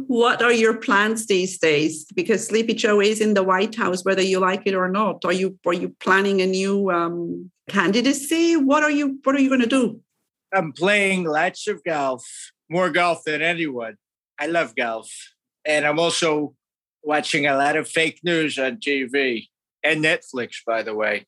what 0.07 0.41
are 0.41 0.51
your 0.51 0.75
plans 0.75 1.27
these 1.27 1.57
days? 1.57 2.05
Because 2.15 2.47
Sleepy 2.47 2.73
Joe 2.73 2.99
is 3.01 3.21
in 3.21 3.33
the 3.33 3.43
White 3.43 3.75
House, 3.75 4.03
whether 4.03 4.21
you 4.21 4.39
like 4.39 4.63
it 4.65 4.73
or 4.73 4.89
not. 4.89 5.23
Are 5.25 5.33
you 5.33 5.57
are 5.65 5.73
you 5.73 5.95
planning 5.99 6.41
a 6.41 6.47
new 6.47 6.91
um, 6.91 7.51
candidacy? 7.69 8.55
What 8.55 8.83
are 8.83 8.91
you 8.91 9.19
What 9.23 9.35
are 9.35 9.41
you 9.41 9.49
going 9.49 9.61
to 9.61 9.67
do? 9.67 10.01
I'm 10.53 10.73
playing 10.73 11.23
lots 11.23 11.67
of 11.67 11.83
golf, 11.83 12.25
more 12.69 12.89
golf 12.89 13.23
than 13.25 13.41
anyone. 13.41 13.95
I 14.39 14.47
love 14.47 14.75
golf, 14.75 15.09
and 15.65 15.85
I'm 15.85 15.99
also 15.99 16.55
watching 17.03 17.47
a 17.47 17.55
lot 17.55 17.75
of 17.75 17.87
fake 17.87 18.19
news 18.23 18.59
on 18.59 18.77
TV 18.77 19.47
and 19.83 20.03
Netflix, 20.03 20.57
by 20.65 20.83
the 20.83 20.93
way. 20.93 21.25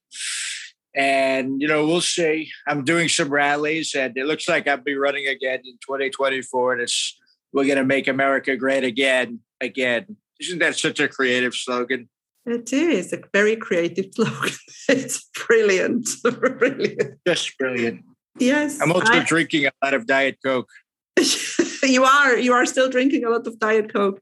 And 0.95 1.61
you 1.61 1.67
know, 1.67 1.87
we'll 1.87 2.01
see. 2.01 2.51
I'm 2.67 2.83
doing 2.83 3.09
some 3.09 3.29
rallies, 3.29 3.95
and 3.95 4.15
it 4.17 4.25
looks 4.25 4.47
like 4.47 4.67
I'll 4.67 4.77
be 4.77 4.95
running 4.95 5.27
again 5.27 5.61
in 5.65 5.77
2024. 5.85 6.73
And 6.73 6.81
it's 6.81 7.17
we're 7.53 7.65
going 7.65 7.77
to 7.77 7.85
make 7.85 8.07
America 8.07 8.55
great 8.57 8.83
again, 8.83 9.39
again. 9.61 10.17
Isn't 10.39 10.59
that 10.59 10.75
such 10.75 10.99
a 10.99 11.07
creative 11.07 11.53
slogan? 11.53 12.09
It 12.45 12.73
is 12.73 13.13
a 13.13 13.21
very 13.31 13.55
creative 13.55 14.07
slogan. 14.13 14.51
It's 14.89 15.29
brilliant. 15.47 16.09
brilliant. 16.23 17.19
Just 17.25 17.57
brilliant. 17.57 18.03
Yes. 18.37 18.81
I'm 18.81 18.91
also 18.91 19.13
I, 19.13 19.23
drinking 19.23 19.65
a 19.67 19.71
lot 19.81 19.93
of 19.93 20.05
Diet 20.05 20.39
Coke. 20.43 20.69
you 21.83 22.03
are. 22.03 22.37
You 22.37 22.51
are 22.51 22.65
still 22.65 22.89
drinking 22.89 23.23
a 23.23 23.29
lot 23.29 23.47
of 23.47 23.57
Diet 23.59 23.93
Coke. 23.93 24.19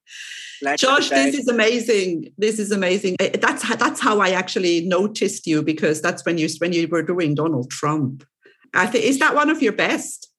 Josh, 0.78 1.10
this 1.10 1.34
is 1.34 1.48
amazing. 1.48 2.32
This 2.38 2.60
is 2.60 2.72
amazing. 2.72 3.16
Eh, 3.20 3.38
that's 3.42 3.64
how, 3.64 3.76
that's 3.76 4.00
how 4.00 4.20
I 4.20 4.30
actually 4.30 4.86
noticed 4.86 5.48
you 5.48 5.64
because 5.64 6.00
that's 6.00 6.24
when 6.24 6.38
you 6.38 6.48
when 6.60 6.74
you 6.74 6.88
were 6.88 7.02
doing 7.02 7.34
Donald 7.34 7.72
Trump 7.72 8.24
I 8.74 8.88
think 8.88 9.06
is 9.06 9.20
that 9.20 9.36
one 9.36 9.50
of 9.50 9.62
your 9.62 9.74
best? 9.74 10.31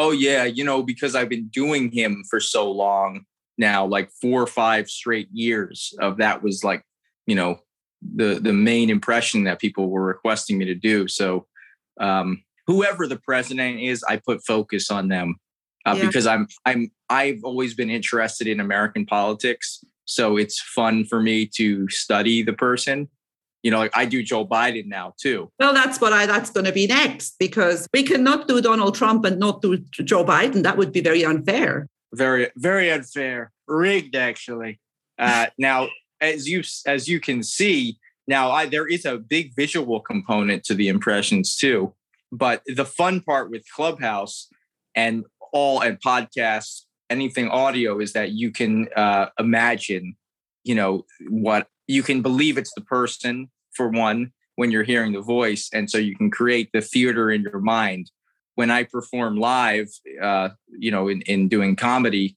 Oh 0.00 0.12
yeah, 0.12 0.44
you 0.44 0.62
know 0.62 0.84
because 0.84 1.16
I've 1.16 1.28
been 1.28 1.48
doing 1.48 1.90
him 1.90 2.22
for 2.30 2.38
so 2.38 2.70
long 2.70 3.24
now, 3.58 3.84
like 3.84 4.12
four 4.22 4.40
or 4.40 4.46
five 4.46 4.88
straight 4.88 5.28
years 5.32 5.92
of 5.98 6.18
that 6.18 6.40
was 6.40 6.62
like 6.62 6.84
you 7.26 7.34
know 7.34 7.58
the 8.14 8.38
the 8.40 8.52
main 8.52 8.90
impression 8.90 9.42
that 9.44 9.58
people 9.58 9.90
were 9.90 10.04
requesting 10.04 10.56
me 10.56 10.66
to 10.66 10.74
do. 10.76 11.08
So 11.08 11.48
um, 11.98 12.44
whoever 12.68 13.08
the 13.08 13.18
president 13.18 13.80
is, 13.80 14.04
I 14.04 14.20
put 14.24 14.46
focus 14.46 14.88
on 14.88 15.08
them 15.08 15.34
uh, 15.84 15.96
yeah. 15.98 16.06
because 16.06 16.28
I'm 16.28 16.46
I'm 16.64 16.92
I've 17.10 17.42
always 17.42 17.74
been 17.74 17.90
interested 17.90 18.46
in 18.46 18.60
American 18.60 19.04
politics, 19.04 19.84
so 20.04 20.36
it's 20.36 20.60
fun 20.60 21.06
for 21.06 21.20
me 21.20 21.44
to 21.56 21.88
study 21.88 22.44
the 22.44 22.52
person. 22.52 23.08
You 23.62 23.70
know, 23.72 23.78
like 23.78 23.96
I 23.96 24.04
do 24.04 24.22
Joe 24.22 24.46
Biden 24.46 24.86
now 24.86 25.14
too. 25.20 25.50
Well, 25.58 25.74
that's 25.74 26.00
what 26.00 26.12
I 26.12 26.26
that's 26.26 26.50
going 26.50 26.66
to 26.66 26.72
be 26.72 26.86
next 26.86 27.36
because 27.38 27.88
we 27.92 28.02
cannot 28.02 28.46
do 28.46 28.60
Donald 28.60 28.94
Trump 28.94 29.24
and 29.24 29.38
not 29.38 29.62
do 29.62 29.78
Joe 29.78 30.24
Biden. 30.24 30.62
That 30.62 30.76
would 30.76 30.92
be 30.92 31.00
very 31.00 31.24
unfair. 31.24 31.88
Very 32.14 32.50
very 32.56 32.90
unfair, 32.90 33.52
rigged 33.66 34.14
actually. 34.14 34.80
Uh, 35.18 35.46
now, 35.58 35.88
as 36.20 36.48
you 36.48 36.62
as 36.86 37.08
you 37.08 37.18
can 37.20 37.42
see, 37.42 37.98
now 38.28 38.50
I, 38.50 38.66
there 38.66 38.86
is 38.86 39.04
a 39.04 39.18
big 39.18 39.56
visual 39.56 40.00
component 40.00 40.62
to 40.64 40.74
the 40.74 40.88
impressions 40.88 41.56
too. 41.56 41.94
But 42.30 42.62
the 42.66 42.84
fun 42.84 43.22
part 43.22 43.50
with 43.50 43.64
Clubhouse 43.74 44.48
and 44.94 45.24
all 45.52 45.80
and 45.80 46.00
podcasts, 46.00 46.82
anything 47.10 47.48
audio, 47.48 48.00
is 48.00 48.12
that 48.12 48.32
you 48.32 48.50
can 48.50 48.88
uh, 48.94 49.26
imagine, 49.38 50.16
you 50.64 50.74
know, 50.74 51.06
what 51.28 51.68
you 51.88 52.02
can 52.04 52.22
believe 52.22 52.56
it's 52.56 52.74
the 52.74 52.82
person 52.82 53.50
for 53.72 53.88
one 53.88 54.32
when 54.54 54.70
you're 54.70 54.84
hearing 54.84 55.12
the 55.12 55.20
voice, 55.20 55.68
and 55.72 55.90
so 55.90 55.98
you 55.98 56.16
can 56.16 56.30
create 56.30 56.70
the 56.72 56.80
theater 56.80 57.30
in 57.30 57.42
your 57.42 57.60
mind. 57.60 58.10
When 58.54 58.70
I 58.70 58.84
perform 58.84 59.36
live, 59.36 59.88
uh, 60.22 60.50
you 60.68 60.90
know, 60.90 61.08
in, 61.08 61.22
in 61.22 61.48
doing 61.48 61.76
comedy, 61.76 62.36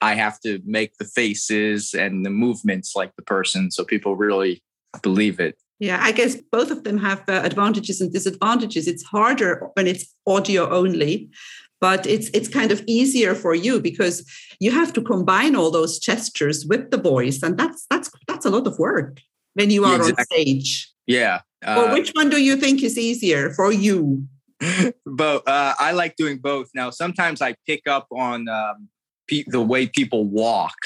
I 0.00 0.14
have 0.14 0.40
to 0.40 0.60
make 0.64 0.96
the 0.96 1.04
faces 1.04 1.94
and 1.94 2.24
the 2.24 2.30
movements 2.30 2.96
like 2.96 3.14
the 3.16 3.22
person, 3.22 3.70
so 3.70 3.84
people 3.84 4.16
really 4.16 4.62
believe 5.02 5.38
it. 5.38 5.58
Yeah, 5.78 5.98
I 6.02 6.12
guess 6.12 6.36
both 6.36 6.70
of 6.70 6.84
them 6.84 6.98
have 6.98 7.22
uh, 7.28 7.40
advantages 7.44 8.00
and 8.00 8.12
disadvantages. 8.12 8.86
It's 8.86 9.02
harder 9.02 9.70
when 9.74 9.86
it's 9.86 10.14
audio 10.26 10.68
only, 10.70 11.30
but 11.80 12.06
it's 12.06 12.30
it's 12.34 12.48
kind 12.48 12.70
of 12.70 12.82
easier 12.86 13.34
for 13.34 13.54
you 13.54 13.80
because 13.80 14.24
you 14.60 14.70
have 14.70 14.92
to 14.92 15.02
combine 15.02 15.56
all 15.56 15.70
those 15.70 15.98
gestures 15.98 16.66
with 16.66 16.90
the 16.90 16.98
voice, 16.98 17.42
and 17.42 17.58
that's 17.58 17.86
that's 17.90 18.10
that's 18.26 18.46
a 18.46 18.50
lot 18.50 18.66
of 18.66 18.78
work 18.78 19.20
when 19.54 19.70
you 19.70 19.84
are 19.84 19.96
exactly. 19.96 20.20
on 20.20 20.26
stage. 20.26 20.92
Yeah. 21.06 21.40
Uh, 21.64 21.74
well, 21.76 21.92
which 21.92 22.10
one 22.10 22.30
do 22.30 22.42
you 22.42 22.56
think 22.56 22.82
is 22.82 22.96
easier 22.96 23.50
for 23.50 23.72
you? 23.72 24.26
But 25.06 25.48
Uh, 25.48 25.74
I 25.78 25.92
like 25.92 26.16
doing 26.16 26.38
both. 26.38 26.68
Now, 26.74 26.90
sometimes 26.90 27.42
I 27.42 27.56
pick 27.66 27.82
up 27.88 28.06
on 28.12 28.48
um, 28.48 28.88
pe- 29.26 29.44
the 29.46 29.60
way 29.60 29.86
people 29.86 30.24
walk, 30.24 30.76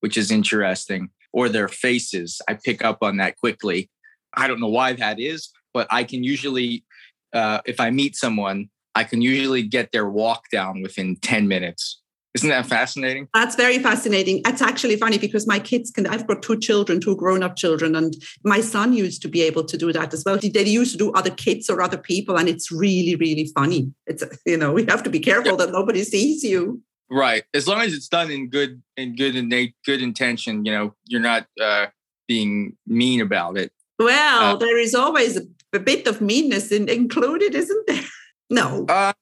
which 0.00 0.16
is 0.16 0.30
interesting, 0.30 1.10
or 1.32 1.48
their 1.48 1.68
faces. 1.68 2.40
I 2.48 2.54
pick 2.54 2.84
up 2.84 2.98
on 3.02 3.18
that 3.18 3.36
quickly 3.36 3.90
I 4.34 4.46
don't 4.46 4.60
know 4.60 4.68
why 4.68 4.92
that 4.94 5.18
is, 5.18 5.50
but 5.72 5.86
I 5.90 6.04
can 6.04 6.22
usually, 6.22 6.84
uh, 7.32 7.60
if 7.66 7.80
I 7.80 7.90
meet 7.90 8.16
someone, 8.16 8.68
I 8.98 9.04
can 9.04 9.22
usually 9.22 9.62
get 9.62 9.92
their 9.92 10.08
walk 10.10 10.46
down 10.50 10.82
within 10.82 11.14
10 11.22 11.46
minutes. 11.46 12.02
Isn't 12.34 12.48
that 12.48 12.66
fascinating? 12.66 13.28
That's 13.32 13.54
very 13.54 13.78
fascinating. 13.78 14.42
It's 14.44 14.60
actually 14.60 14.96
funny 14.96 15.18
because 15.18 15.46
my 15.46 15.60
kids 15.60 15.92
can, 15.92 16.08
I've 16.08 16.26
got 16.26 16.42
two 16.42 16.58
children, 16.58 17.00
two 17.00 17.14
grown 17.14 17.44
up 17.44 17.54
children, 17.54 17.94
and 17.94 18.12
my 18.42 18.60
son 18.60 18.92
used 18.92 19.22
to 19.22 19.28
be 19.28 19.42
able 19.42 19.64
to 19.66 19.76
do 19.76 19.92
that 19.92 20.12
as 20.12 20.24
well. 20.26 20.36
They 20.36 20.64
used 20.64 20.90
to 20.92 20.98
do 20.98 21.12
other 21.12 21.30
kids 21.30 21.70
or 21.70 21.80
other 21.80 21.96
people, 21.96 22.36
and 22.36 22.48
it's 22.48 22.72
really, 22.72 23.14
really 23.14 23.48
funny. 23.54 23.92
It's, 24.08 24.24
you 24.44 24.56
know, 24.56 24.72
we 24.72 24.84
have 24.86 25.04
to 25.04 25.10
be 25.10 25.20
careful 25.20 25.56
that 25.58 25.70
nobody 25.70 26.02
sees 26.02 26.42
you. 26.42 26.82
Right. 27.08 27.44
As 27.54 27.68
long 27.68 27.82
as 27.82 27.94
it's 27.94 28.08
done 28.08 28.32
in 28.32 28.50
good, 28.50 28.82
in 28.96 29.14
good, 29.14 29.36
innate, 29.36 29.76
good 29.86 30.02
intention, 30.02 30.64
you 30.64 30.72
know, 30.72 30.94
you're 31.06 31.20
not 31.20 31.46
uh, 31.60 31.86
being 32.26 32.76
mean 32.84 33.20
about 33.20 33.56
it. 33.56 33.70
Well, 33.96 34.54
uh, 34.54 34.56
there 34.56 34.76
is 34.76 34.94
always 34.94 35.36
a, 35.36 35.42
a, 35.72 35.78
bit 35.78 36.06
of 36.08 36.20
meanness 36.20 36.72
in, 36.72 36.88
included, 36.88 37.54
isn't 37.54 37.86
there? 37.86 38.02
No. 38.50 38.86
Uh, 38.88 39.12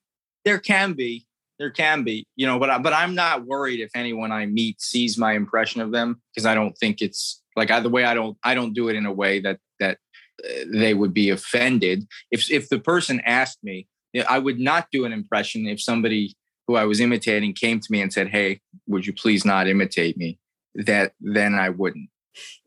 there 0.45 0.59
can 0.59 0.93
be. 0.93 1.27
There 1.59 1.71
can 1.71 2.05
be, 2.05 2.27
you 2.37 2.47
know, 2.47 2.59
but 2.59 2.69
I, 2.69 2.79
but 2.79 2.93
I'm 2.93 3.15
not 3.15 3.47
worried 3.47 3.81
if 3.81 3.91
anyone 3.95 4.31
I 4.31 4.45
meet 4.45 4.83
sees 4.83 5.17
my 5.17 5.33
impression 5.33 5.81
of 5.81 5.91
them 5.91 6.21
because 6.31 6.45
I 6.45 6.55
don't 6.55 6.77
think 6.77 7.01
it's 7.01 7.43
like 7.57 7.71
I, 7.71 7.81
the 7.81 7.89
way 7.89 8.05
I 8.05 8.13
don't 8.13 8.37
I 8.45 8.55
don't 8.55 8.75
do 8.75 8.89
it 8.89 8.95
in 8.95 9.07
a 9.07 9.13
way 9.13 9.41
that 9.41 9.59
that 9.81 9.97
uh, 10.45 10.65
they 10.71 10.93
would 10.93 11.15
be 11.15 11.31
offended. 11.31 12.07
If 12.31 12.51
if 12.51 12.69
the 12.69 12.79
person 12.79 13.23
asked 13.25 13.65
me, 13.65 13.89
I 14.29 14.39
would 14.39 14.61
not 14.61 14.89
do 14.93 15.07
an 15.07 15.15
impression 15.15 15.67
if 15.67 15.81
somebody 15.81 16.37
who 16.67 16.77
I 16.77 16.85
was 16.85 17.01
imitating 17.01 17.55
came 17.55 17.81
to 17.81 17.89
me 17.91 18.03
and 18.03 18.13
said, 18.13 18.29
"Hey, 18.29 18.61
would 18.87 19.07
you 19.07 19.15
please 19.15 19.47
not 19.47 19.67
imitate 19.67 20.19
me?" 20.19 20.39
That 20.75 21.13
then 21.21 21.55
I 21.55 21.71
wouldn't. 21.71 22.11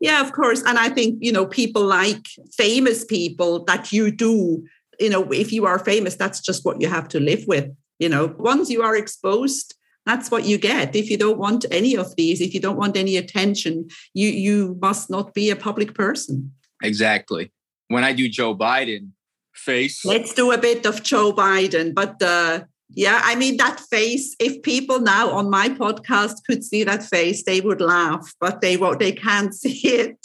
Yeah, 0.00 0.20
of 0.20 0.32
course. 0.32 0.62
And 0.64 0.78
I 0.78 0.88
think, 0.88 1.18
you 1.20 1.30
know, 1.32 1.46
people 1.46 1.84
like 1.84 2.26
famous 2.52 3.04
people 3.04 3.64
that 3.64 3.92
you 3.92 4.10
do, 4.10 4.66
you 5.00 5.10
know, 5.10 5.24
if 5.32 5.52
you 5.52 5.66
are 5.66 5.78
famous, 5.78 6.14
that's 6.14 6.40
just 6.40 6.64
what 6.64 6.80
you 6.80 6.88
have 6.88 7.08
to 7.08 7.20
live 7.20 7.44
with. 7.46 7.70
You 7.98 8.08
know, 8.08 8.34
once 8.38 8.70
you 8.70 8.82
are 8.82 8.96
exposed, 8.96 9.74
that's 10.06 10.30
what 10.30 10.44
you 10.44 10.58
get. 10.58 10.94
If 10.94 11.10
you 11.10 11.16
don't 11.16 11.38
want 11.38 11.64
any 11.70 11.96
of 11.96 12.16
these, 12.16 12.40
if 12.40 12.54
you 12.54 12.60
don't 12.60 12.76
want 12.76 12.96
any 12.96 13.16
attention, 13.16 13.88
you 14.14 14.28
you 14.28 14.78
must 14.80 15.10
not 15.10 15.34
be 15.34 15.50
a 15.50 15.56
public 15.56 15.94
person. 15.94 16.52
Exactly. 16.82 17.52
When 17.88 18.04
I 18.04 18.12
do 18.12 18.28
Joe 18.28 18.54
Biden 18.56 19.10
face. 19.54 20.04
Let's 20.04 20.32
do 20.32 20.52
a 20.52 20.58
bit 20.58 20.86
of 20.86 21.02
Joe 21.02 21.32
Biden, 21.32 21.94
but 21.94 22.22
uh 22.22 22.60
yeah, 22.92 23.20
I 23.22 23.36
mean, 23.36 23.56
that 23.58 23.78
face, 23.78 24.34
if 24.40 24.62
people 24.62 25.00
now 25.00 25.30
on 25.30 25.48
my 25.48 25.68
podcast 25.68 26.44
could 26.44 26.64
see 26.64 26.82
that 26.82 27.04
face, 27.04 27.44
they 27.44 27.60
would 27.60 27.80
laugh, 27.80 28.34
but 28.40 28.60
they 28.60 28.76
won't, 28.76 28.98
they 28.98 29.12
can't 29.12 29.54
see 29.62 29.86
it. 29.86 30.18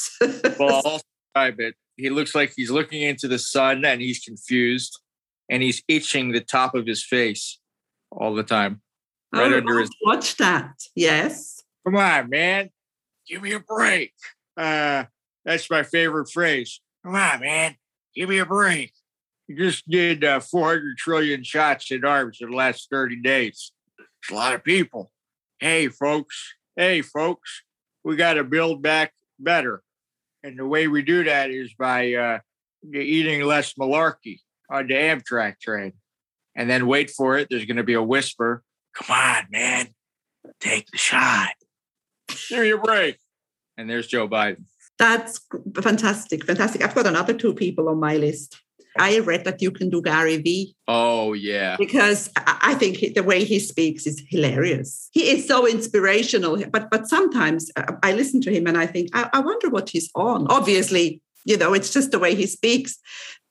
well, 0.60 0.82
I'll 0.84 1.02
describe 1.34 1.60
it. 1.60 1.76
He 1.98 2.10
looks 2.10 2.36
like 2.36 2.54
he's 2.56 2.72
looking 2.72 3.02
into 3.02 3.28
the 3.28 3.40
sun 3.40 3.86
and 3.86 4.02
he's 4.02 4.20
confused 4.20 5.00
and 5.50 5.64
he's 5.64 5.82
itching 5.88 6.32
the 6.32 6.42
top 6.42 6.76
of 6.76 6.86
his 6.86 7.04
face 7.04 7.60
all 8.12 8.34
the 8.34 8.44
time. 8.44 8.82
Right 9.34 9.52
oh, 9.52 9.58
under 9.58 9.80
his 9.80 9.90
watch 10.04 10.38
that. 10.38 10.74
Yes. 10.96 11.62
Come 11.86 11.98
on, 11.98 12.30
man. 12.30 12.70
Give 13.28 13.42
me 13.42 13.54
a 13.54 13.60
break. 13.60 14.14
Uh, 14.58 15.06
that's 15.44 15.70
my 15.70 15.84
favorite 15.84 16.30
phrase. 16.30 16.82
Come 17.04 17.16
on, 17.16 17.40
man. 17.42 17.76
Give 18.16 18.30
me 18.30 18.40
a 18.40 18.46
break. 18.46 18.92
You 19.48 19.58
just 19.58 19.88
did 19.88 20.24
uh, 20.24 20.40
400 20.40 20.98
trillion 20.98 21.44
shots 21.44 21.92
in 21.92 22.04
arms 22.04 22.40
in 22.42 22.50
the 22.50 22.56
last 22.56 22.88
30 22.90 23.22
days. 23.22 23.72
It's 24.00 24.32
a 24.32 24.34
lot 24.34 24.56
of 24.56 24.64
people. 24.64 25.12
Hey, 25.60 25.88
folks. 25.88 26.56
Hey, 26.76 27.02
folks. 27.02 27.64
We 28.04 28.16
got 28.16 28.34
to 28.36 28.44
build 28.44 28.82
back 28.82 29.14
better. 29.40 29.84
And 30.46 30.60
the 30.60 30.68
way 30.68 30.88
we 30.88 31.02
do 31.02 31.24
that 31.24 31.50
is 31.50 31.74
by 31.74 32.14
uh, 32.14 32.40
eating 32.94 33.42
less 33.42 33.74
malarkey 33.74 34.42
on 34.70 34.86
the 34.86 34.94
Amtrak 34.94 35.60
train. 35.60 35.94
And 36.56 36.70
then 36.70 36.86
wait 36.86 37.10
for 37.10 37.36
it. 37.40 37.48
There's 37.50 37.66
going 37.66 37.78
to 37.78 37.84
be 37.84 37.96
a 37.96 38.04
whisper. 38.04 38.62
Come 38.94 39.16
on, 39.16 39.46
man. 39.50 39.88
Take 40.60 40.86
the 40.92 41.00
shot. 41.00 41.50
Give 42.48 42.60
me 42.60 42.70
a 42.70 42.78
break. 42.78 43.18
And 43.76 43.90
there's 43.90 44.06
Joe 44.06 44.30
Biden. 44.30 44.66
That's 45.00 45.42
fantastic. 45.82 46.46
Fantastic. 46.46 46.84
I've 46.84 46.94
got 46.94 47.08
another 47.08 47.34
two 47.34 47.56
people 47.56 47.90
on 47.90 48.00
my 48.00 48.16
list. 48.18 48.62
I 48.98 49.20
read 49.20 49.44
that 49.46 49.62
you 49.62 49.72
can 49.72 49.90
do 49.90 50.02
Gary 50.02 50.38
Vee. 50.38 50.76
Oh, 50.88 51.34
yeah. 51.34 51.76
Because 51.78 52.30
I 52.36 52.76
think 52.76 53.14
the 53.14 53.24
way 53.24 53.44
he 53.44 53.60
speaks 53.60 54.06
is 54.08 54.22
hilarious. 54.30 55.10
He 55.12 55.30
is 55.30 55.48
so 55.48 55.68
inspirational. 55.68 56.64
But 56.72 56.90
but 56.90 57.08
sometimes 57.08 57.72
uh, 57.76 57.94
I 58.04 58.14
listen 58.14 58.42
to 58.42 58.52
him 58.52 58.68
and 58.68 58.78
I 58.78 58.86
think, 58.86 59.10
I, 59.14 59.30
I 59.34 59.40
wonder 59.40 59.70
what 59.70 59.90
he's 59.90 60.10
on. 60.16 60.48
Obviously, 60.50 61.22
you 61.46 61.58
know, 61.58 61.74
it's 61.74 61.92
just 61.92 62.12
the 62.12 62.20
way 62.20 62.36
he 62.36 62.48
speaks. 62.48 62.98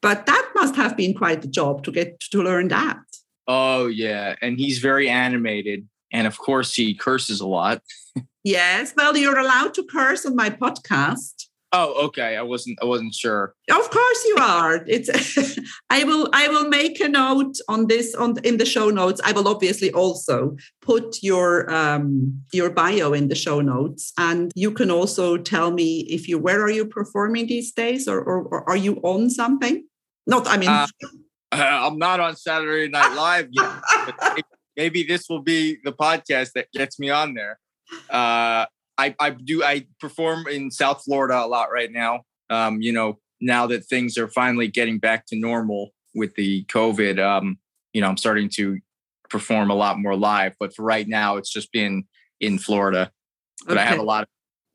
But 0.03 0.27
that 0.27 0.51
must 0.55 0.77
have 0.77 0.97
been 0.97 1.15
quite 1.15 1.45
a 1.45 1.49
job 1.49 1.83
to 1.85 1.93
get 1.93 2.21
to 2.21 2.43
learn 2.43 2.69
that. 2.69 2.99
Oh, 3.47 3.87
yeah. 3.87 4.37
And 4.43 4.59
he's 4.59 4.79
very 4.79 5.09
animated. 5.09 5.89
And 6.13 6.27
of 6.27 6.39
course, 6.39 6.75
he 6.75 6.95
curses 6.95 7.41
a 7.41 7.47
lot. 7.47 7.83
yes. 8.45 8.93
Well, 8.97 9.17
you're 9.17 9.39
allowed 9.39 9.75
to 9.75 9.85
curse 9.85 10.25
on 10.27 10.37
my 10.37 10.51
podcast. 10.51 11.47
Oh, 11.77 12.07
okay. 12.07 12.37
I 12.37 12.43
wasn't. 12.43 12.79
I 12.81 12.85
wasn't 12.85 13.15
sure. 13.15 13.53
Of 13.69 13.91
course 13.91 14.25
you 14.27 14.37
are. 14.41 14.85
It's. 14.87 15.11
I 15.91 16.05
will. 16.05 16.29
I 16.33 16.47
will 16.47 16.69
make 16.69 17.01
a 17.01 17.09
note 17.09 17.57
on 17.69 17.89
this 17.89 18.15
on 18.15 18.39
in 18.45 18.59
the 18.59 18.65
show 18.65 18.91
notes. 18.91 19.21
I 19.25 19.33
will 19.33 19.49
obviously 19.49 19.91
also 19.91 20.57
put 20.81 21.21
your 21.21 21.69
um 21.75 22.43
your 22.53 22.71
bio 22.71 23.13
in 23.13 23.27
the 23.27 23.35
show 23.35 23.61
notes, 23.61 24.13
and 24.17 24.53
you 24.55 24.71
can 24.71 24.89
also 24.89 25.37
tell 25.37 25.73
me 25.73 26.07
if 26.09 26.29
you 26.29 26.39
where 26.39 26.63
are 26.63 26.71
you 26.71 26.87
performing 26.87 27.49
these 27.49 27.73
days, 27.73 28.07
or 28.07 28.21
or, 28.21 28.43
or 28.43 28.69
are 28.71 28.77
you 28.77 29.01
on 29.03 29.29
something? 29.29 29.85
Not. 30.29 30.47
I 30.47 30.57
mean. 30.57 30.69
Uh, 30.69 30.87
I'm 31.53 31.99
not 31.99 32.21
on 32.21 32.37
Saturday 32.37 32.89
Night 32.89 33.15
Live 33.17 33.49
yet. 33.51 34.45
maybe 34.77 35.03
this 35.03 35.29
will 35.29 35.43
be 35.43 35.79
the 35.83 35.93
podcast 35.93 36.53
that 36.55 36.71
gets 36.73 37.01
me 37.01 37.11
on 37.11 37.35
there. 37.35 37.59
Uh, 38.09 38.67
I, 38.99 39.15
I 39.19 39.31
do 39.31 39.63
I 39.63 39.87
perform 40.01 40.47
in 40.47 40.71
South 40.71 41.03
Florida 41.05 41.45
a 41.45 41.47
lot 41.47 41.73
right 41.73 41.91
now. 41.91 42.23
Um, 42.51 42.81
you 42.81 42.93
know, 42.93 43.19
now 43.41 43.67
that 43.67 43.87
things 43.87 44.17
are 44.19 44.29
finally 44.29 44.69
getting 44.69 44.99
back 44.99 45.27
to 45.27 45.37
normal 45.37 45.93
with 46.15 46.35
the 46.37 46.65
COVID, 46.67 47.19
um, 47.19 47.59
you 47.93 48.01
know, 48.01 48.09
I'm 48.09 48.17
starting 48.17 48.49
to 48.55 48.79
perform 49.31 49.71
a 49.71 49.75
lot 49.75 49.99
more 49.99 50.17
live. 50.17 50.55
But 50.61 50.75
for 50.75 50.85
right 50.85 51.09
now, 51.09 51.37
it's 51.37 51.51
just 51.51 51.73
been 51.73 52.05
in 52.41 52.59
Florida. 52.59 53.11
But 53.67 53.77
okay. 53.77 53.83
I 53.83 53.87
have 53.87 53.99
a 53.99 54.03
lot 54.03 54.23
of 54.23 54.29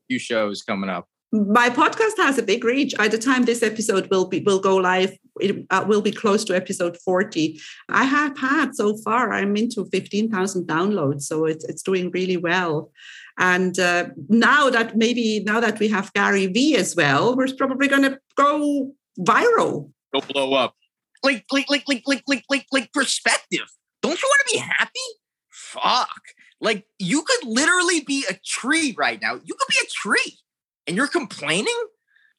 few 0.08 0.18
shows 0.18 0.62
coming 0.62 0.90
up. 0.90 1.06
My 1.32 1.70
podcast 1.70 2.16
has 2.16 2.38
a 2.38 2.42
big 2.42 2.64
reach. 2.64 2.96
By 2.96 3.06
the 3.06 3.16
time 3.16 3.44
this 3.44 3.62
episode 3.62 4.10
will 4.10 4.26
be 4.26 4.40
will 4.40 4.58
go 4.58 4.76
live, 4.76 5.16
it 5.40 5.64
uh, 5.70 5.84
will 5.86 6.02
be 6.02 6.10
close 6.10 6.42
to 6.44 6.56
episode 6.56 6.96
40. 7.04 7.60
I 7.88 8.02
have 8.02 8.36
had 8.36 8.74
so 8.74 8.96
far, 8.96 9.32
I'm 9.32 9.56
into 9.56 9.84
15,000 9.84 10.66
downloads, 10.66 11.22
so 11.22 11.44
it's 11.44 11.64
it's 11.64 11.82
doing 11.82 12.10
really 12.10 12.36
well. 12.36 12.90
And 13.38 13.78
uh, 13.78 14.06
now 14.28 14.70
that 14.70 14.96
maybe 14.96 15.40
now 15.40 15.60
that 15.60 15.78
we 15.78 15.88
have 15.88 16.12
Gary 16.12 16.46
Vee 16.46 16.76
as 16.76 16.94
well, 16.96 17.36
we're 17.36 17.52
probably 17.56 17.88
going 17.88 18.02
to 18.02 18.18
go 18.36 18.92
viral. 19.18 19.90
Go 20.12 20.20
blow 20.20 20.54
up. 20.54 20.74
Like 21.22 21.44
like 21.52 21.68
like 21.68 21.84
like 21.86 22.02
like 22.06 22.22
like 22.28 22.44
like 22.48 22.66
like 22.72 22.92
perspective. 22.92 23.68
Don't 24.02 24.20
you 24.20 24.28
want 24.28 24.48
to 24.48 24.52
be 24.54 24.58
happy? 24.58 25.08
Fuck. 25.50 26.20
Like 26.60 26.84
you 26.98 27.22
could 27.22 27.48
literally 27.48 28.00
be 28.00 28.24
a 28.28 28.34
tree 28.44 28.94
right 28.98 29.20
now. 29.20 29.34
You 29.34 29.54
could 29.54 29.68
be 29.68 29.76
a 29.82 29.88
tree 29.88 30.38
and 30.86 30.96
you're 30.96 31.06
complaining? 31.06 31.76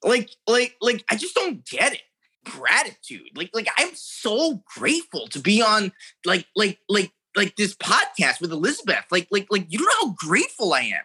Like, 0.04 0.30
like, 0.48 0.76
like, 0.82 1.04
I 1.10 1.16
just 1.16 1.36
don't 1.36 1.66
get 1.66 1.94
it. 1.94 2.02
Gratitude. 2.44 3.30
Like, 3.36 3.52
like, 3.54 3.68
I'm 3.78 3.92
so 3.94 4.64
grateful 4.76 5.28
to 5.28 5.40
be 5.40 5.62
on 5.62 5.92
like, 6.26 6.46
like, 6.56 6.80
like, 6.90 7.12
like 7.36 7.56
this 7.56 7.76
podcast 7.76 8.42
with 8.42 8.52
Elizabeth. 8.52 9.06
Like, 9.12 9.28
like, 9.32 9.48
like, 9.50 9.66
you 9.70 9.80
don't 9.80 9.88
know 9.88 10.10
how 10.10 10.28
grateful 10.28 10.74
I 10.74 10.82
am. 10.82 11.04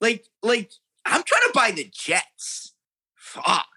Like, 0.00 0.26
like, 0.42 0.72
I'm 1.04 1.22
trying 1.22 1.42
to 1.42 1.52
buy 1.54 1.70
the 1.70 1.90
jets. 1.92 2.74
Fuck. 3.16 3.68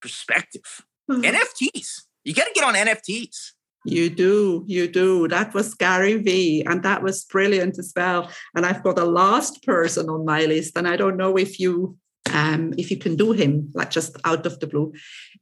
Perspective. 0.00 0.82
Mm-hmm. 1.10 1.22
NFTs. 1.22 2.02
You 2.24 2.34
got 2.34 2.44
to 2.44 2.52
get 2.54 2.64
on 2.64 2.74
NFTs. 2.74 3.52
You 3.84 4.10
do, 4.10 4.64
you 4.66 4.88
do. 4.88 5.28
That 5.28 5.54
was 5.54 5.74
Gary 5.74 6.16
Vee, 6.16 6.62
and 6.66 6.82
that 6.82 7.02
was 7.02 7.24
brilliant 7.24 7.78
as 7.78 7.92
well. 7.94 8.30
And 8.54 8.66
I've 8.66 8.82
got 8.82 8.98
a 8.98 9.04
last 9.04 9.64
person 9.64 10.08
on 10.10 10.26
my 10.26 10.44
list, 10.44 10.76
and 10.76 10.86
I 10.86 10.96
don't 10.96 11.16
know 11.16 11.38
if 11.38 11.58
you 11.58 11.96
um, 12.32 12.74
if 12.76 12.90
you 12.90 12.98
can 12.98 13.16
do 13.16 13.32
him 13.32 13.70
like 13.74 13.90
just 13.90 14.16
out 14.24 14.44
of 14.44 14.60
the 14.60 14.66
blue, 14.66 14.92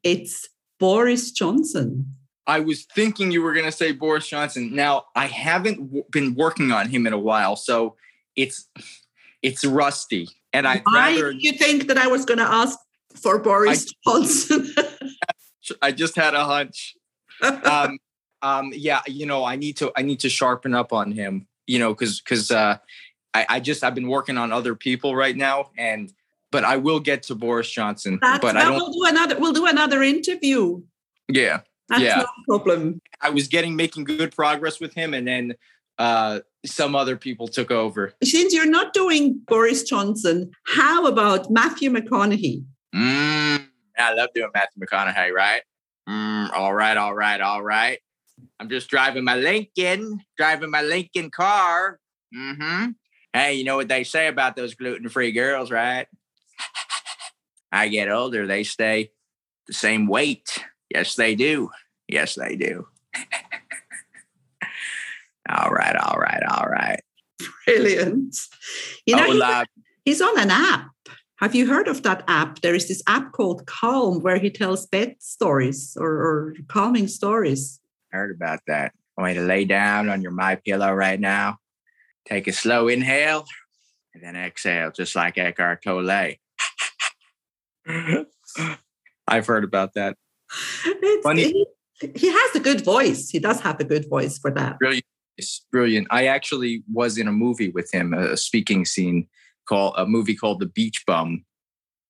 it's 0.02 0.48
Boris 0.78 1.32
Johnson. 1.32 2.15
I 2.46 2.60
was 2.60 2.84
thinking 2.84 3.32
you 3.32 3.42
were 3.42 3.52
going 3.52 3.64
to 3.64 3.72
say 3.72 3.92
Boris 3.92 4.28
Johnson. 4.28 4.74
Now 4.74 5.06
I 5.14 5.26
haven't 5.26 5.86
w- 5.86 6.04
been 6.10 6.34
working 6.34 6.72
on 6.72 6.88
him 6.88 7.06
in 7.06 7.12
a 7.12 7.18
while, 7.18 7.56
so 7.56 7.96
it's 8.36 8.68
it's 9.42 9.64
rusty. 9.64 10.28
And 10.52 10.66
I 10.66 10.82
why 10.84 11.14
rather, 11.14 11.32
you 11.32 11.52
think 11.52 11.88
that 11.88 11.98
I 11.98 12.06
was 12.06 12.24
going 12.24 12.38
to 12.38 12.44
ask 12.44 12.78
for 13.14 13.38
Boris 13.38 13.92
I, 14.06 14.10
Johnson? 14.10 14.74
I 15.82 15.92
just 15.92 16.16
had 16.16 16.34
a 16.34 16.44
hunch. 16.44 16.94
um, 17.42 17.98
um, 18.42 18.72
yeah, 18.74 19.00
you 19.06 19.26
know, 19.26 19.44
I 19.44 19.56
need 19.56 19.76
to 19.78 19.92
I 19.96 20.02
need 20.02 20.20
to 20.20 20.28
sharpen 20.28 20.74
up 20.74 20.92
on 20.92 21.12
him. 21.12 21.46
You 21.66 21.80
know, 21.80 21.92
because 21.92 22.20
because 22.20 22.52
uh, 22.52 22.78
I, 23.34 23.46
I 23.48 23.60
just 23.60 23.82
I've 23.82 23.94
been 23.94 24.08
working 24.08 24.38
on 24.38 24.52
other 24.52 24.76
people 24.76 25.16
right 25.16 25.36
now, 25.36 25.70
and 25.76 26.12
but 26.52 26.64
I 26.64 26.76
will 26.76 27.00
get 27.00 27.24
to 27.24 27.34
Boris 27.34 27.70
Johnson. 27.70 28.18
That's, 28.22 28.40
but 28.40 28.56
I 28.56 28.64
don't. 28.64 28.76
We'll 28.76 28.92
do 28.92 29.04
another. 29.04 29.38
We'll 29.38 29.52
do 29.52 29.66
another 29.66 30.02
interview. 30.02 30.82
Yeah. 31.28 31.60
That's 31.88 32.02
yeah. 32.02 32.24
problem. 32.48 33.00
I 33.20 33.30
was 33.30 33.48
getting 33.48 33.76
making 33.76 34.04
good 34.04 34.34
progress 34.34 34.80
with 34.80 34.94
him, 34.94 35.14
and 35.14 35.26
then 35.26 35.54
uh, 35.98 36.40
some 36.64 36.94
other 36.94 37.16
people 37.16 37.48
took 37.48 37.70
over. 37.70 38.12
Since 38.22 38.52
you're 38.52 38.66
not 38.66 38.92
doing 38.92 39.40
Boris 39.46 39.82
Johnson, 39.84 40.50
how 40.66 41.06
about 41.06 41.50
Matthew 41.50 41.90
McConaughey? 41.90 42.64
Mm, 42.94 43.66
I 43.98 44.14
love 44.14 44.30
doing 44.34 44.50
Matthew 44.54 44.82
McConaughey. 44.82 45.32
Right. 45.32 45.62
Mm, 46.08 46.52
all 46.52 46.74
right. 46.74 46.96
All 46.96 47.14
right. 47.14 47.40
All 47.40 47.62
right. 47.62 47.98
I'm 48.60 48.68
just 48.68 48.88
driving 48.88 49.24
my 49.24 49.36
Lincoln, 49.36 50.20
driving 50.36 50.70
my 50.70 50.82
Lincoln 50.82 51.30
car. 51.30 51.98
Mm-hmm. 52.34 52.90
Hey, 53.32 53.54
you 53.54 53.64
know 53.64 53.76
what 53.76 53.88
they 53.88 54.04
say 54.04 54.28
about 54.28 54.56
those 54.56 54.74
gluten-free 54.74 55.32
girls, 55.32 55.70
right? 55.70 56.06
I 57.72 57.88
get 57.88 58.10
older, 58.10 58.46
they 58.46 58.62
stay 58.62 59.10
the 59.66 59.74
same 59.74 60.06
weight. 60.06 60.64
Yes, 60.90 61.14
they 61.14 61.34
do. 61.34 61.70
Yes, 62.08 62.34
they 62.34 62.56
do. 62.56 62.86
all 65.48 65.70
right, 65.70 65.96
all 65.96 66.18
right, 66.18 66.42
all 66.50 66.66
right. 66.66 67.00
Brilliant. 67.64 68.36
You 69.06 69.16
oh, 69.16 69.18
know, 69.18 69.26
oh, 69.42 69.64
he's, 70.04 70.18
he's 70.18 70.22
on 70.22 70.38
an 70.38 70.50
app. 70.50 70.90
Have 71.38 71.54
you 71.54 71.66
heard 71.66 71.88
of 71.88 72.02
that 72.02 72.24
app? 72.28 72.60
There 72.62 72.74
is 72.74 72.88
this 72.88 73.02
app 73.06 73.32
called 73.32 73.66
Calm 73.66 74.22
where 74.22 74.38
he 74.38 74.50
tells 74.50 74.86
bed 74.86 75.16
stories 75.18 75.96
or, 76.00 76.08
or 76.10 76.54
calming 76.68 77.08
stories. 77.08 77.78
Heard 78.10 78.34
about 78.34 78.60
that. 78.66 78.92
I 79.18 79.22
want 79.22 79.34
you 79.34 79.40
to 79.40 79.46
lay 79.46 79.64
down 79.64 80.08
on 80.08 80.22
your 80.22 80.30
my 80.30 80.56
pillow 80.56 80.92
right 80.92 81.20
now. 81.20 81.58
Take 82.26 82.48
a 82.48 82.52
slow 82.52 82.88
inhale 82.88 83.44
and 84.14 84.22
then 84.22 84.34
exhale, 84.34 84.90
just 84.90 85.14
like 85.14 85.36
Eckhart 85.36 85.82
Tolle. 85.84 86.36
I've 89.28 89.46
heard 89.46 89.64
about 89.64 89.94
that. 89.94 90.16
Funny. 91.22 91.44
He, 91.44 91.66
he, 92.14 92.28
has 92.28 92.54
a 92.54 92.60
good 92.60 92.84
voice. 92.84 93.30
He 93.30 93.38
does 93.38 93.60
have 93.60 93.80
a 93.80 93.84
good 93.84 94.08
voice 94.08 94.38
for 94.38 94.50
that. 94.52 94.78
Brilliant. 94.78 95.04
It's 95.38 95.66
brilliant. 95.70 96.06
I 96.10 96.26
actually 96.26 96.82
was 96.92 97.18
in 97.18 97.28
a 97.28 97.32
movie 97.32 97.70
with 97.70 97.92
him, 97.92 98.14
a 98.14 98.36
speaking 98.36 98.84
scene 98.84 99.28
called 99.68 99.94
a 99.96 100.06
movie 100.06 100.34
called 100.34 100.60
The 100.60 100.66
Beach 100.66 101.04
Bum. 101.06 101.44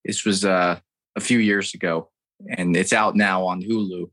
This 0.05 0.25
was 0.25 0.45
uh, 0.45 0.79
a 1.17 1.21
few 1.21 1.39
years 1.39 1.75
ago, 1.75 2.11
and 2.57 2.77
it's 2.77 2.93
out 2.93 3.17
now 3.17 3.45
on 3.45 3.63
Hulu. 3.63 4.11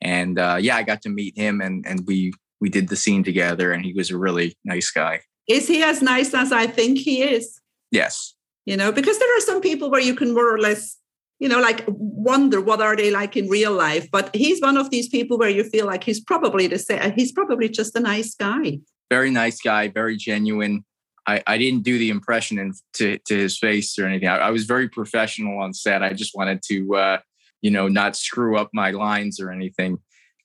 And 0.00 0.38
uh, 0.38 0.58
yeah, 0.60 0.76
I 0.76 0.82
got 0.82 1.02
to 1.02 1.10
meet 1.10 1.36
him, 1.36 1.60
and 1.60 1.84
and 1.86 2.06
we 2.06 2.32
we 2.60 2.70
did 2.70 2.88
the 2.88 2.96
scene 2.96 3.22
together, 3.22 3.72
and 3.72 3.84
he 3.84 3.92
was 3.92 4.10
a 4.10 4.16
really 4.16 4.56
nice 4.64 4.90
guy. 4.90 5.20
Is 5.46 5.68
he 5.68 5.82
as 5.82 6.00
nice 6.00 6.32
as 6.32 6.52
I 6.52 6.66
think 6.66 6.98
he 6.98 7.22
is? 7.22 7.60
Yes. 7.90 8.34
You 8.64 8.78
know, 8.78 8.92
because 8.92 9.18
there 9.18 9.36
are 9.36 9.40
some 9.40 9.60
people 9.60 9.90
where 9.90 10.00
you 10.00 10.14
can 10.14 10.32
more 10.32 10.52
or 10.52 10.58
less 10.58 10.96
you 11.44 11.50
know 11.50 11.60
like 11.60 11.84
wonder 11.88 12.58
what 12.58 12.80
are 12.80 12.96
they 12.96 13.10
like 13.10 13.36
in 13.36 13.50
real 13.50 13.72
life. 13.72 14.10
But 14.10 14.34
he's 14.34 14.62
one 14.62 14.78
of 14.78 14.88
these 14.88 15.10
people 15.10 15.36
where 15.36 15.50
you 15.50 15.62
feel 15.62 15.84
like 15.84 16.02
he's 16.02 16.18
probably 16.18 16.66
the 16.66 16.78
same 16.78 17.12
he's 17.12 17.32
probably 17.32 17.68
just 17.68 17.94
a 17.94 18.00
nice 18.00 18.34
guy. 18.34 18.78
Very 19.10 19.30
nice 19.30 19.60
guy 19.60 19.88
very 19.88 20.16
genuine. 20.16 20.86
I, 21.26 21.42
I 21.46 21.58
didn't 21.58 21.82
do 21.82 21.98
the 21.98 22.10
impression 22.10 22.58
in, 22.58 22.72
to, 22.94 23.18
to 23.28 23.34
his 23.34 23.58
face 23.58 23.98
or 23.98 24.06
anything. 24.06 24.28
I, 24.28 24.36
I 24.36 24.50
was 24.50 24.64
very 24.64 24.88
professional 24.88 25.58
on 25.58 25.72
set. 25.72 26.02
I 26.02 26.12
just 26.12 26.34
wanted 26.34 26.62
to 26.70 26.96
uh, 26.96 27.18
you 27.60 27.70
know 27.70 27.88
not 27.88 28.16
screw 28.16 28.56
up 28.56 28.70
my 28.72 28.90
lines 28.92 29.38
or 29.38 29.50
anything. 29.50 29.98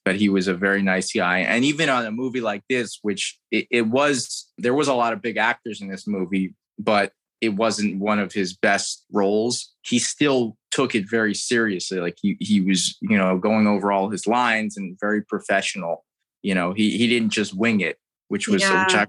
But 0.04 0.16
he 0.16 0.28
was 0.28 0.48
a 0.48 0.54
very 0.54 0.82
nice 0.82 1.12
guy. 1.12 1.38
And 1.40 1.64
even 1.64 1.88
on 1.88 2.04
a 2.04 2.10
movie 2.10 2.42
like 2.42 2.62
this 2.68 2.98
which 3.00 3.38
it, 3.50 3.66
it 3.70 3.86
was 3.86 4.52
there 4.58 4.74
was 4.74 4.88
a 4.88 4.94
lot 4.94 5.14
of 5.14 5.22
big 5.22 5.38
actors 5.38 5.80
in 5.80 5.88
this 5.88 6.06
movie 6.06 6.54
but 6.78 7.12
it 7.40 7.54
wasn't 7.54 7.98
one 7.98 8.18
of 8.18 8.32
his 8.32 8.54
best 8.54 9.04
roles, 9.10 9.72
he 9.82 9.98
still 9.98 10.58
took 10.70 10.94
it 10.94 11.08
very 11.08 11.34
seriously. 11.34 11.98
Like 11.98 12.16
he 12.20 12.36
he 12.40 12.60
was, 12.60 12.96
you 13.00 13.16
know, 13.16 13.38
going 13.38 13.66
over 13.66 13.92
all 13.92 14.10
his 14.10 14.26
lines 14.26 14.76
and 14.76 14.96
very 15.00 15.22
professional. 15.22 16.04
You 16.42 16.54
know, 16.54 16.72
he 16.72 16.96
he 16.96 17.06
didn't 17.06 17.30
just 17.30 17.54
wing 17.54 17.80
it, 17.80 17.98
which 18.28 18.48
was 18.48 18.62
yeah. 18.62 18.84
which 18.84 18.94
I 18.94 19.06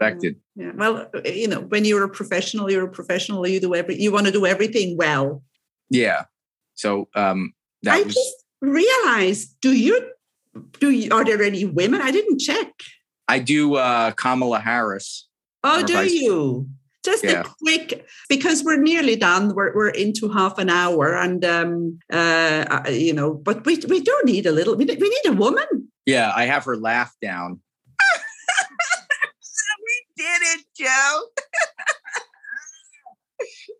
expected. 0.00 0.36
Yeah. 0.54 0.72
Well, 0.74 1.10
you 1.24 1.48
know, 1.48 1.60
when 1.60 1.84
you're 1.84 2.04
a 2.04 2.08
professional, 2.08 2.70
you're 2.70 2.86
a 2.86 2.90
professional. 2.90 3.46
You 3.46 3.60
do 3.60 3.74
every 3.74 4.00
you 4.00 4.12
want 4.12 4.26
to 4.26 4.32
do 4.32 4.46
everything 4.46 4.96
well. 4.96 5.42
Yeah. 5.90 6.24
So 6.74 7.08
um 7.14 7.52
that 7.82 7.94
I 7.94 8.02
was, 8.02 8.14
just 8.14 8.44
realized. 8.60 9.56
Do 9.60 9.72
you 9.72 10.10
do 10.78 10.90
you, 10.90 11.10
are 11.12 11.24
there 11.24 11.42
any 11.42 11.64
women? 11.64 12.00
I 12.00 12.10
didn't 12.10 12.38
check. 12.38 12.72
I 13.28 13.40
do 13.40 13.74
uh 13.74 14.12
Kamala 14.12 14.60
Harris. 14.60 15.28
Oh, 15.62 15.82
do 15.82 16.04
you? 16.04 16.68
Just 17.04 17.22
yeah. 17.22 17.40
a 17.40 17.44
quick 17.44 18.06
because 18.28 18.64
we're 18.64 18.80
nearly 18.80 19.14
done 19.16 19.54
we're, 19.54 19.74
we're 19.74 19.90
into 19.90 20.28
half 20.28 20.58
an 20.58 20.70
hour 20.70 21.14
and 21.14 21.44
um 21.44 21.98
uh, 22.12 22.64
uh 22.70 22.88
you 22.88 23.12
know 23.12 23.34
but 23.34 23.64
we 23.66 23.76
we 23.88 24.00
do 24.00 24.20
need 24.24 24.46
a 24.46 24.52
little 24.52 24.74
we, 24.74 24.84
we 24.84 25.08
need 25.08 25.26
a 25.26 25.32
woman. 25.32 25.88
Yeah 26.06 26.32
i 26.34 26.46
have 26.46 26.64
her 26.64 26.76
laugh 26.76 27.14
down. 27.20 27.60
We 29.86 30.24
did 30.24 30.42
it 30.42 30.64
joe. 30.78 31.20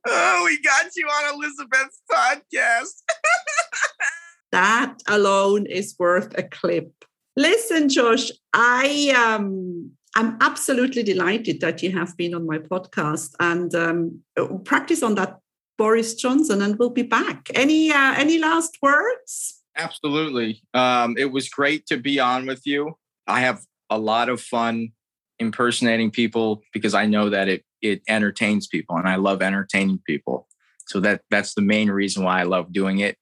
Oh 0.06 0.42
we 0.44 0.60
got 0.60 0.86
you 0.96 1.06
on 1.06 1.34
elizabeth's 1.34 2.02
podcast. 2.10 3.02
That 4.52 5.02
alone 5.08 5.66
is 5.66 5.96
worth 5.98 6.38
a 6.38 6.44
clip. 6.44 6.92
Listen 7.36 7.88
josh 7.88 8.30
i 8.52 9.12
um 9.16 9.90
I'm 10.16 10.36
absolutely 10.40 11.02
delighted 11.02 11.60
that 11.60 11.82
you 11.82 11.90
have 11.92 12.16
been 12.16 12.34
on 12.34 12.46
my 12.46 12.58
podcast 12.58 13.34
and 13.40 13.74
um, 13.74 14.20
practice 14.64 15.02
on 15.02 15.16
that 15.16 15.40
Boris 15.76 16.14
Johnson, 16.14 16.62
and 16.62 16.78
we'll 16.78 16.90
be 16.90 17.02
back. 17.02 17.48
Any 17.54 17.90
uh, 17.90 18.14
any 18.16 18.38
last 18.38 18.78
words? 18.80 19.60
Absolutely. 19.76 20.62
Um, 20.72 21.16
it 21.18 21.32
was 21.32 21.48
great 21.48 21.86
to 21.86 21.96
be 21.96 22.20
on 22.20 22.46
with 22.46 22.62
you. 22.64 22.96
I 23.26 23.40
have 23.40 23.64
a 23.90 23.98
lot 23.98 24.28
of 24.28 24.40
fun 24.40 24.92
impersonating 25.40 26.10
people 26.10 26.62
because 26.72 26.94
I 26.94 27.06
know 27.06 27.28
that 27.30 27.48
it 27.48 27.64
it 27.82 28.02
entertains 28.08 28.66
people, 28.66 28.96
and 28.96 29.08
I 29.08 29.16
love 29.16 29.42
entertaining 29.42 30.00
people. 30.06 30.48
So 30.86 31.00
that 31.00 31.22
that's 31.30 31.54
the 31.54 31.62
main 31.62 31.90
reason 31.90 32.24
why 32.24 32.40
I 32.40 32.44
love 32.44 32.72
doing 32.72 33.00
it. 33.00 33.16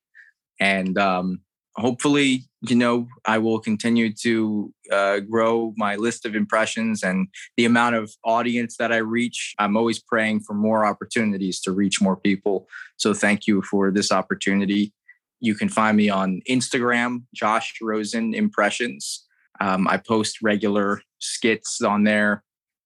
And 0.60 0.98
um, 0.98 1.40
hopefully, 1.76 2.44
you 2.68 2.76
know, 2.76 3.08
I 3.24 3.38
will 3.38 3.58
continue 3.58 4.12
to 4.22 4.72
uh, 4.90 5.20
grow 5.20 5.74
my 5.76 5.96
list 5.96 6.24
of 6.24 6.36
impressions 6.36 7.02
and 7.02 7.26
the 7.56 7.64
amount 7.64 7.96
of 7.96 8.12
audience 8.24 8.76
that 8.76 8.92
I 8.92 8.98
reach. 8.98 9.54
I'm 9.58 9.76
always 9.76 9.98
praying 9.98 10.40
for 10.40 10.54
more 10.54 10.86
opportunities 10.86 11.60
to 11.62 11.72
reach 11.72 12.00
more 12.00 12.16
people. 12.16 12.68
So 12.98 13.14
thank 13.14 13.46
you 13.48 13.62
for 13.62 13.90
this 13.90 14.12
opportunity. 14.12 14.92
You 15.40 15.56
can 15.56 15.68
find 15.68 15.96
me 15.96 16.08
on 16.08 16.40
Instagram, 16.48 17.24
Josh 17.34 17.74
Rosen 17.82 18.32
Impressions. 18.32 19.26
Um, 19.60 19.88
I 19.88 19.96
post 19.96 20.38
regular 20.40 21.02
skits 21.18 21.82
on 21.82 22.04
there 22.04 22.44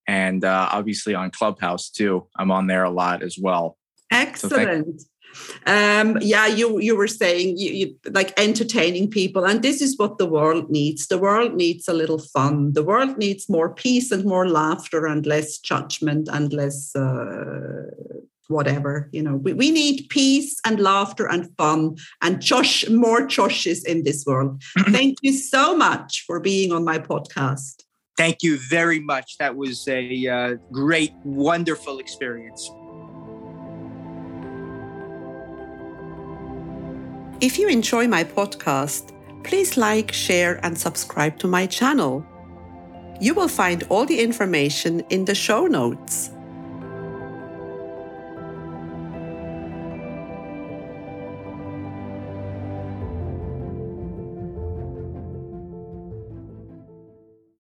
and 0.08 0.42
uh, 0.42 0.68
obviously 0.72 1.14
on 1.14 1.30
Clubhouse 1.30 1.90
too. 1.90 2.26
I'm 2.38 2.50
on 2.50 2.66
there 2.66 2.84
a 2.84 2.90
lot 2.90 3.22
as 3.22 3.36
well. 3.38 3.76
Excellent. 4.10 5.00
So 5.00 5.06
um, 5.66 6.18
yeah, 6.20 6.46
you 6.46 6.78
you 6.78 6.96
were 6.96 7.08
saying 7.08 7.56
you, 7.56 7.72
you, 7.72 7.96
like 8.10 8.32
entertaining 8.38 9.10
people, 9.10 9.44
and 9.44 9.62
this 9.62 9.80
is 9.80 9.98
what 9.98 10.18
the 10.18 10.26
world 10.26 10.70
needs. 10.70 11.06
The 11.06 11.18
world 11.18 11.54
needs 11.54 11.88
a 11.88 11.92
little 11.92 12.18
fun. 12.18 12.72
The 12.72 12.84
world 12.84 13.18
needs 13.18 13.48
more 13.48 13.74
peace 13.74 14.10
and 14.12 14.24
more 14.24 14.48
laughter 14.48 15.06
and 15.06 15.26
less 15.26 15.58
judgment 15.58 16.28
and 16.30 16.52
less 16.52 16.94
uh, 16.94 17.90
whatever. 18.48 19.08
You 19.12 19.22
know, 19.22 19.36
we, 19.36 19.52
we 19.52 19.70
need 19.70 20.08
peace 20.08 20.58
and 20.64 20.80
laughter 20.80 21.26
and 21.26 21.50
fun 21.56 21.96
and 22.22 22.40
Josh 22.40 22.88
more 22.88 23.26
Joshes 23.26 23.84
in 23.84 24.04
this 24.04 24.24
world. 24.26 24.62
Thank 24.90 25.18
you 25.22 25.32
so 25.32 25.76
much 25.76 26.24
for 26.26 26.40
being 26.40 26.72
on 26.72 26.84
my 26.84 26.98
podcast. 26.98 27.82
Thank 28.16 28.42
you 28.42 28.58
very 28.70 29.00
much. 29.00 29.36
That 29.38 29.56
was 29.56 29.86
a 29.88 30.26
uh, 30.26 30.54
great, 30.72 31.12
wonderful 31.22 31.98
experience. 31.98 32.70
If 37.38 37.58
you 37.58 37.68
enjoy 37.68 38.08
my 38.08 38.24
podcast, 38.24 39.12
please 39.44 39.76
like, 39.76 40.10
share, 40.10 40.58
and 40.64 40.78
subscribe 40.78 41.38
to 41.40 41.46
my 41.46 41.66
channel. 41.66 42.24
You 43.20 43.34
will 43.34 43.48
find 43.48 43.84
all 43.90 44.06
the 44.06 44.20
information 44.20 45.00
in 45.10 45.26
the 45.26 45.34
show 45.34 45.66
notes. 45.66 46.30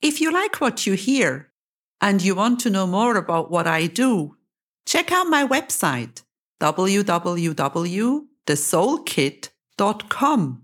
If 0.01 0.21
you 0.21 0.31
like 0.31 0.61
what 0.61 0.87
you 0.87 0.93
hear 0.93 1.51
and 2.01 2.23
you 2.23 2.37
want 2.37 2.61
to 2.61 2.71
know 2.71 2.87
more 2.87 3.17
about 3.17 3.51
what 3.51 3.67
I 3.67 3.89
do, 3.89 4.37
check 4.87 5.11
out 5.11 5.27
my 5.27 5.45
website 5.45 6.23
www.thesoulkit.com 6.61 9.54
dot 9.77 10.09
com. 10.09 10.64